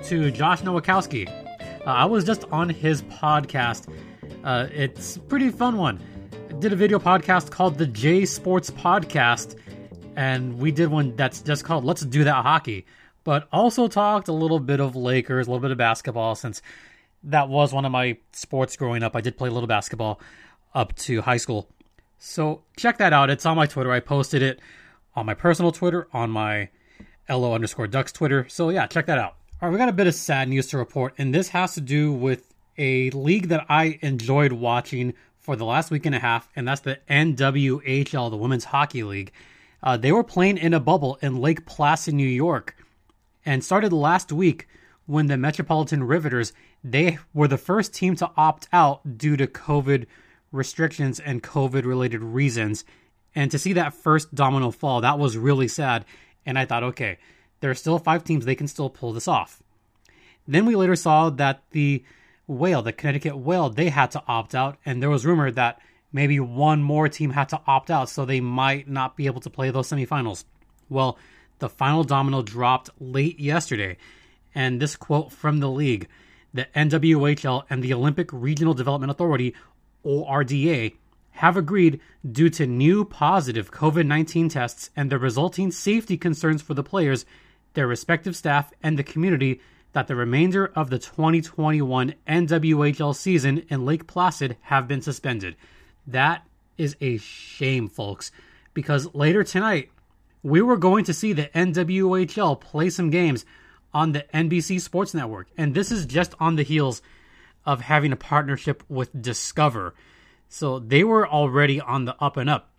to 0.04 0.30
Josh 0.30 0.62
Nowakowski. 0.62 1.28
Uh, 1.86 1.90
I 1.90 2.04
was 2.04 2.24
just 2.24 2.44
on 2.52 2.68
his 2.68 3.02
podcast. 3.02 3.92
Uh, 4.44 4.68
it's 4.72 5.16
a 5.16 5.20
pretty 5.20 5.50
fun 5.50 5.76
one 5.76 6.00
did 6.62 6.72
a 6.72 6.76
video 6.76 7.00
podcast 7.00 7.50
called 7.50 7.76
the 7.76 7.88
J 7.88 8.24
Sports 8.24 8.70
Podcast, 8.70 9.56
and 10.14 10.60
we 10.60 10.70
did 10.70 10.88
one 10.88 11.16
that's 11.16 11.40
just 11.40 11.64
called 11.64 11.84
Let's 11.84 12.02
Do 12.02 12.22
That 12.22 12.44
Hockey, 12.44 12.86
but 13.24 13.48
also 13.50 13.88
talked 13.88 14.28
a 14.28 14.32
little 14.32 14.60
bit 14.60 14.78
of 14.78 14.94
Lakers, 14.94 15.48
a 15.48 15.50
little 15.50 15.60
bit 15.60 15.72
of 15.72 15.78
basketball, 15.78 16.36
since 16.36 16.62
that 17.24 17.48
was 17.48 17.72
one 17.72 17.84
of 17.84 17.90
my 17.90 18.16
sports 18.30 18.76
growing 18.76 19.02
up. 19.02 19.16
I 19.16 19.20
did 19.20 19.36
play 19.36 19.48
a 19.48 19.52
little 19.52 19.66
basketball 19.66 20.20
up 20.74 20.94
to 20.96 21.22
high 21.22 21.36
school. 21.36 21.68
So 22.18 22.62
check 22.76 22.98
that 22.98 23.12
out. 23.12 23.30
It's 23.30 23.46
on 23.46 23.56
my 23.56 23.66
Twitter. 23.66 23.92
I 23.92 24.00
posted 24.00 24.42
it 24.42 24.60
on 25.14 25.26
my 25.26 25.34
personal 25.34 25.72
Twitter, 25.72 26.08
on 26.12 26.30
my 26.30 26.68
LO 27.28 27.54
underscore 27.54 27.86
Ducks 27.86 28.12
Twitter. 28.12 28.46
So 28.48 28.68
yeah, 28.70 28.86
check 28.86 29.06
that 29.06 29.18
out. 29.18 29.36
All 29.60 29.68
right, 29.68 29.72
we 29.72 29.78
got 29.78 29.88
a 29.88 29.92
bit 29.92 30.06
of 30.06 30.14
sad 30.14 30.48
news 30.48 30.66
to 30.68 30.78
report, 30.78 31.14
and 31.18 31.34
this 31.34 31.48
has 31.50 31.74
to 31.74 31.80
do 31.80 32.12
with 32.12 32.52
a 32.78 33.10
league 33.10 33.48
that 33.48 33.66
I 33.68 33.98
enjoyed 34.02 34.52
watching 34.52 35.14
for 35.38 35.56
the 35.56 35.64
last 35.64 35.90
week 35.90 36.06
and 36.06 36.14
a 36.14 36.18
half, 36.18 36.48
and 36.56 36.66
that's 36.66 36.80
the 36.80 36.98
NWHL, 37.08 38.30
the 38.30 38.36
Women's 38.36 38.64
Hockey 38.64 39.02
League. 39.02 39.32
Uh, 39.82 39.96
they 39.96 40.12
were 40.12 40.24
playing 40.24 40.58
in 40.58 40.74
a 40.74 40.80
bubble 40.80 41.18
in 41.20 41.36
Lake 41.36 41.66
Placid, 41.66 42.14
New 42.14 42.26
York, 42.26 42.76
and 43.44 43.64
started 43.64 43.92
last 43.92 44.32
week 44.32 44.68
when 45.06 45.26
the 45.26 45.36
Metropolitan 45.36 46.04
Riveters 46.04 46.52
they 46.84 47.18
were 47.32 47.48
the 47.48 47.58
first 47.58 47.94
team 47.94 48.16
to 48.16 48.30
opt 48.36 48.68
out 48.72 49.18
due 49.18 49.36
to 49.36 49.46
COVID 49.46 50.06
restrictions 50.52 51.18
and 51.18 51.42
COVID 51.42 51.84
related 51.84 52.22
reasons. 52.22 52.84
And 53.34 53.50
to 53.50 53.58
see 53.58 53.72
that 53.72 53.94
first 53.94 54.34
domino 54.34 54.70
fall, 54.70 55.00
that 55.00 55.18
was 55.18 55.36
really 55.36 55.68
sad. 55.68 56.04
And 56.46 56.58
I 56.58 56.66
thought, 56.66 56.82
okay, 56.82 57.18
there 57.60 57.70
are 57.70 57.74
still 57.74 57.98
five 57.98 58.24
teams, 58.24 58.44
they 58.44 58.54
can 58.54 58.68
still 58.68 58.90
pull 58.90 59.12
this 59.12 59.28
off. 59.28 59.62
Then 60.46 60.66
we 60.66 60.76
later 60.76 60.96
saw 60.96 61.30
that 61.30 61.62
the 61.70 62.04
Whale, 62.46 62.82
the 62.82 62.92
Connecticut 62.92 63.36
Whale, 63.36 63.70
they 63.70 63.88
had 63.88 64.10
to 64.12 64.22
opt 64.26 64.54
out, 64.54 64.76
and 64.84 65.00
there 65.00 65.10
was 65.10 65.24
rumor 65.24 65.50
that 65.52 65.80
maybe 66.12 66.40
one 66.40 66.82
more 66.82 67.08
team 67.08 67.30
had 67.30 67.48
to 67.50 67.60
opt 67.66 67.90
out, 67.90 68.08
so 68.08 68.24
they 68.24 68.40
might 68.40 68.88
not 68.88 69.16
be 69.16 69.26
able 69.26 69.40
to 69.40 69.50
play 69.50 69.70
those 69.70 69.88
semifinals. 69.88 70.44
Well, 70.88 71.16
the 71.60 71.68
final 71.68 72.04
domino 72.04 72.42
dropped 72.42 72.90
late 72.98 73.38
yesterday, 73.38 73.96
and 74.54 74.80
this 74.80 74.96
quote 74.96 75.32
from 75.32 75.60
the 75.60 75.70
league 75.70 76.08
the 76.54 76.66
NWHL 76.76 77.64
and 77.70 77.82
the 77.82 77.94
Olympic 77.94 78.28
Regional 78.30 78.74
Development 78.74 79.10
Authority, 79.10 79.54
ORDA, 80.04 80.94
have 81.32 81.56
agreed 81.56 82.00
due 82.30 82.50
to 82.50 82.66
new 82.66 83.04
positive 83.04 83.70
COVID 83.70 84.06
19 84.06 84.48
tests 84.48 84.90
and 84.94 85.10
the 85.10 85.18
resulting 85.18 85.70
safety 85.70 86.16
concerns 86.16 86.62
for 86.62 86.74
the 86.74 86.82
players, 86.82 87.24
their 87.74 87.86
respective 87.86 88.36
staff, 88.36 88.72
and 88.82 88.98
the 88.98 89.02
community 89.02 89.60
that 89.92 90.06
the 90.06 90.16
remainder 90.16 90.72
of 90.74 90.90
the 90.90 90.98
2021 90.98 92.14
NWHL 92.26 93.14
season 93.14 93.64
in 93.68 93.84
Lake 93.84 94.06
Placid 94.06 94.56
have 94.62 94.88
been 94.88 95.02
suspended. 95.02 95.56
That 96.06 96.46
is 96.78 96.96
a 97.00 97.18
shame, 97.18 97.88
folks, 97.88 98.30
because 98.74 99.14
later 99.14 99.44
tonight, 99.44 99.90
we 100.42 100.60
were 100.60 100.76
going 100.76 101.04
to 101.04 101.14
see 101.14 101.32
the 101.32 101.50
NWHL 101.54 102.60
play 102.60 102.90
some 102.90 103.10
games 103.10 103.44
on 103.94 104.12
the 104.12 104.24
NBC 104.34 104.80
Sports 104.80 105.14
Network. 105.14 105.48
And 105.56 105.74
this 105.74 105.92
is 105.92 106.06
just 106.06 106.34
on 106.40 106.56
the 106.56 106.62
heels 106.62 107.02
of 107.64 107.80
having 107.80 108.12
a 108.12 108.16
partnership 108.16 108.82
with 108.88 109.10
Discover. 109.20 109.94
So 110.48 110.78
they 110.78 111.04
were 111.04 111.28
already 111.28 111.80
on 111.80 112.04
the 112.04 112.16
up 112.22 112.36
and 112.36 112.50
up. 112.50 112.70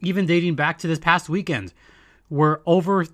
Even 0.00 0.26
dating 0.26 0.54
back 0.54 0.78
to 0.78 0.86
this 0.86 0.98
past 0.98 1.28
weekend, 1.28 1.72
where 2.28 2.60
over 2.66 3.06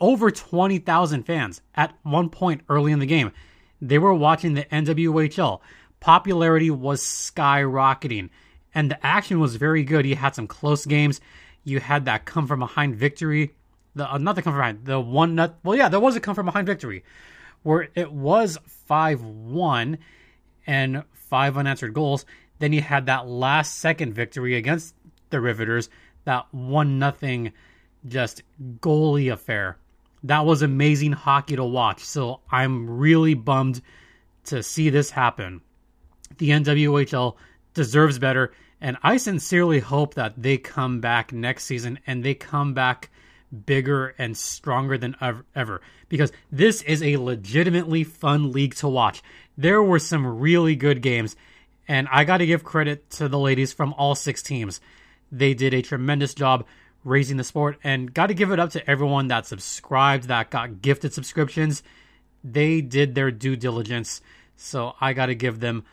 over 0.00 0.30
20,000 0.30 1.24
fans 1.24 1.60
at 1.74 1.92
one 2.02 2.30
point 2.30 2.60
early 2.68 2.92
in 2.92 3.00
the 3.00 3.06
game, 3.06 3.32
they 3.80 3.98
were 3.98 4.14
watching 4.14 4.54
the 4.54 4.64
NWHL. 4.64 5.60
Popularity 5.98 6.70
was 6.70 7.02
skyrocketing 7.02 8.30
and 8.74 8.90
the 8.90 9.06
action 9.06 9.40
was 9.40 9.56
very 9.56 9.82
good. 9.82 10.06
You 10.06 10.14
had 10.14 10.36
some 10.36 10.46
close 10.46 10.86
games. 10.86 11.20
You 11.64 11.80
had 11.80 12.04
that 12.04 12.26
come 12.26 12.46
from 12.46 12.60
behind 12.60 12.94
victory 12.94 13.54
the 13.98 14.10
uh, 14.10 14.16
not 14.16 14.34
the 14.36 14.42
come 14.42 14.54
from 14.54 14.60
behind, 14.60 14.84
the 14.86 14.98
one 14.98 15.34
nut. 15.34 15.58
Well, 15.62 15.76
yeah, 15.76 15.90
there 15.90 16.00
was 16.00 16.16
a 16.16 16.20
come 16.20 16.34
from 16.34 16.46
behind 16.46 16.66
victory, 16.66 17.04
where 17.62 17.88
it 17.94 18.10
was 18.10 18.56
five 18.66 19.22
one, 19.22 19.98
and 20.68 21.02
five 21.12 21.56
unanswered 21.56 21.94
goals. 21.94 22.24
Then 22.60 22.72
you 22.72 22.82
had 22.82 23.06
that 23.06 23.26
last 23.26 23.78
second 23.78 24.12
victory 24.12 24.54
against 24.54 24.94
the 25.30 25.40
Riveters, 25.40 25.88
that 26.24 26.46
one 26.52 26.98
nothing, 26.98 27.52
just 28.06 28.42
goalie 28.80 29.32
affair. 29.32 29.78
That 30.22 30.44
was 30.44 30.62
amazing 30.62 31.12
hockey 31.12 31.56
to 31.56 31.64
watch. 31.64 32.04
So 32.04 32.40
I'm 32.50 32.98
really 32.98 33.34
bummed 33.34 33.80
to 34.44 34.62
see 34.62 34.90
this 34.90 35.10
happen. 35.10 35.62
The 36.36 36.50
NWHL 36.50 37.36
deserves 37.74 38.18
better. 38.18 38.52
And 38.80 38.96
I 39.02 39.16
sincerely 39.16 39.80
hope 39.80 40.14
that 40.14 40.34
they 40.40 40.58
come 40.58 41.00
back 41.00 41.32
next 41.32 41.64
season 41.64 41.98
and 42.06 42.24
they 42.24 42.34
come 42.34 42.74
back 42.74 43.10
bigger 43.66 44.14
and 44.18 44.36
stronger 44.36 44.98
than 44.98 45.16
ever 45.54 45.80
because 46.08 46.32
this 46.52 46.82
is 46.82 47.02
a 47.02 47.16
legitimately 47.16 48.04
fun 48.04 48.52
league 48.52 48.74
to 48.76 48.88
watch. 48.88 49.22
There 49.58 49.82
were 49.82 49.98
some 49.98 50.38
really 50.38 50.76
good 50.76 51.02
games, 51.02 51.36
and 51.88 52.08
I 52.10 52.22
got 52.22 52.38
to 52.38 52.46
give 52.46 52.62
credit 52.62 53.10
to 53.10 53.28
the 53.28 53.38
ladies 53.38 53.72
from 53.72 53.92
all 53.94 54.14
six 54.14 54.42
teams. 54.42 54.80
They 55.30 55.52
did 55.52 55.74
a 55.74 55.82
tremendous 55.82 56.32
job 56.32 56.64
raising 57.04 57.36
the 57.36 57.44
sport, 57.44 57.78
and 57.82 58.14
got 58.14 58.28
to 58.28 58.34
give 58.34 58.52
it 58.52 58.60
up 58.60 58.70
to 58.70 58.90
everyone 58.90 59.26
that 59.28 59.46
subscribed, 59.46 60.28
that 60.28 60.50
got 60.50 60.80
gifted 60.80 61.12
subscriptions. 61.12 61.82
They 62.42 62.80
did 62.80 63.14
their 63.14 63.30
due 63.30 63.56
diligence, 63.56 64.20
so 64.56 64.94
I 65.00 65.12
got 65.12 65.26
to 65.26 65.34
give 65.34 65.60
them 65.60 65.84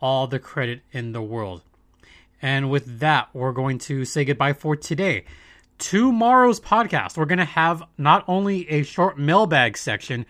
all 0.00 0.26
the 0.26 0.38
credit 0.38 0.82
in 0.92 1.12
the 1.12 1.22
world. 1.22 1.62
And 2.40 2.70
with 2.70 3.00
that, 3.00 3.30
we're 3.32 3.52
going 3.52 3.78
to 3.78 4.04
say 4.04 4.24
goodbye 4.24 4.52
for 4.52 4.76
today 4.76 5.24
tomorrow's 5.78 6.60
podcast, 6.60 7.16
we're 7.16 7.24
going 7.24 7.38
to 7.38 7.44
have 7.44 7.82
not 7.96 8.24
only 8.28 8.68
a 8.68 8.82
short 8.82 9.18
mailbag 9.18 9.78
section, 9.78 10.26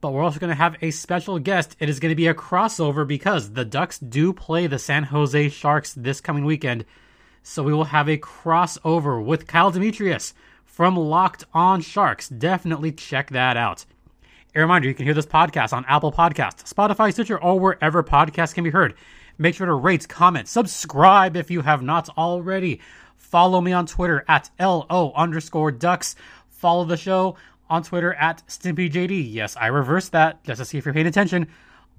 but 0.00 0.12
we're 0.12 0.22
also 0.22 0.38
going 0.38 0.50
to 0.50 0.54
have 0.54 0.76
a 0.80 0.90
special 0.90 1.38
guest. 1.38 1.76
It 1.80 1.88
is 1.88 2.00
going 2.00 2.10
to 2.10 2.16
be 2.16 2.28
a 2.28 2.34
crossover 2.34 3.06
because 3.06 3.52
the 3.52 3.64
Ducks 3.64 3.98
do 3.98 4.32
play 4.32 4.66
the 4.66 4.78
San 4.78 5.04
Jose 5.04 5.48
Sharks 5.48 5.92
this 5.94 6.20
coming 6.20 6.44
weekend. 6.44 6.84
So 7.42 7.62
we 7.62 7.72
will 7.72 7.84
have 7.84 8.08
a 8.08 8.18
crossover 8.18 9.24
with 9.24 9.46
Kyle 9.46 9.70
Demetrius 9.70 10.34
from 10.64 10.96
Locked 10.96 11.44
On 11.52 11.80
Sharks. 11.80 12.28
Definitely 12.28 12.92
check 12.92 13.30
that 13.30 13.56
out. 13.56 13.84
A 14.54 14.60
reminder 14.60 14.88
you 14.88 14.94
can 14.94 15.04
hear 15.04 15.14
this 15.14 15.26
podcast 15.26 15.72
on 15.72 15.84
Apple 15.86 16.12
Podcasts, 16.12 16.72
Spotify, 16.72 17.12
Stitcher, 17.12 17.42
or 17.42 17.58
wherever 17.58 18.02
podcasts 18.02 18.54
can 18.54 18.64
be 18.64 18.70
heard. 18.70 18.94
Make 19.36 19.54
sure 19.54 19.66
to 19.66 19.74
rate, 19.74 20.08
comment, 20.08 20.48
subscribe 20.48 21.36
if 21.36 21.50
you 21.50 21.62
have 21.62 21.82
not 21.82 22.08
already. 22.16 22.80
Follow 23.16 23.60
me 23.60 23.72
on 23.72 23.86
Twitter 23.86 24.24
at 24.26 24.50
LO 24.58 25.12
underscore 25.14 25.70
ducks. 25.70 26.16
Follow 26.48 26.84
the 26.84 26.96
show 26.96 27.36
on 27.68 27.82
Twitter 27.82 28.14
at 28.14 28.42
StimpyJD. 28.46 29.32
Yes, 29.32 29.56
I 29.56 29.66
reversed 29.66 30.12
that 30.12 30.42
just 30.44 30.58
to 30.58 30.64
see 30.64 30.78
if 30.78 30.84
you're 30.84 30.94
paying 30.94 31.06
attention. 31.06 31.48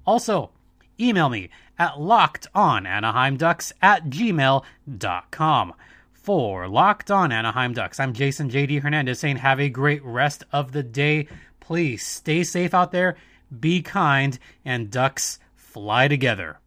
Also, 0.06 0.50
email 0.98 1.28
me 1.28 1.50
at 1.78 1.92
lockedonanaheimducks 1.94 3.72
at 3.80 4.06
gmail.com. 4.06 5.74
For 6.12 6.68
Locked 6.68 7.10
On 7.10 7.32
Anaheim 7.32 7.72
Ducks, 7.72 7.98
I'm 7.98 8.12
Jason 8.12 8.50
JD 8.50 8.82
Hernandez 8.82 9.18
saying 9.18 9.36
have 9.36 9.58
a 9.58 9.70
great 9.70 10.04
rest 10.04 10.44
of 10.52 10.72
the 10.72 10.82
day. 10.82 11.26
Please 11.60 12.06
stay 12.06 12.44
safe 12.44 12.74
out 12.74 12.92
there, 12.92 13.16
be 13.58 13.80
kind, 13.80 14.38
and 14.64 14.90
Ducks 14.90 15.38
fly 15.54 16.08
together. 16.08 16.58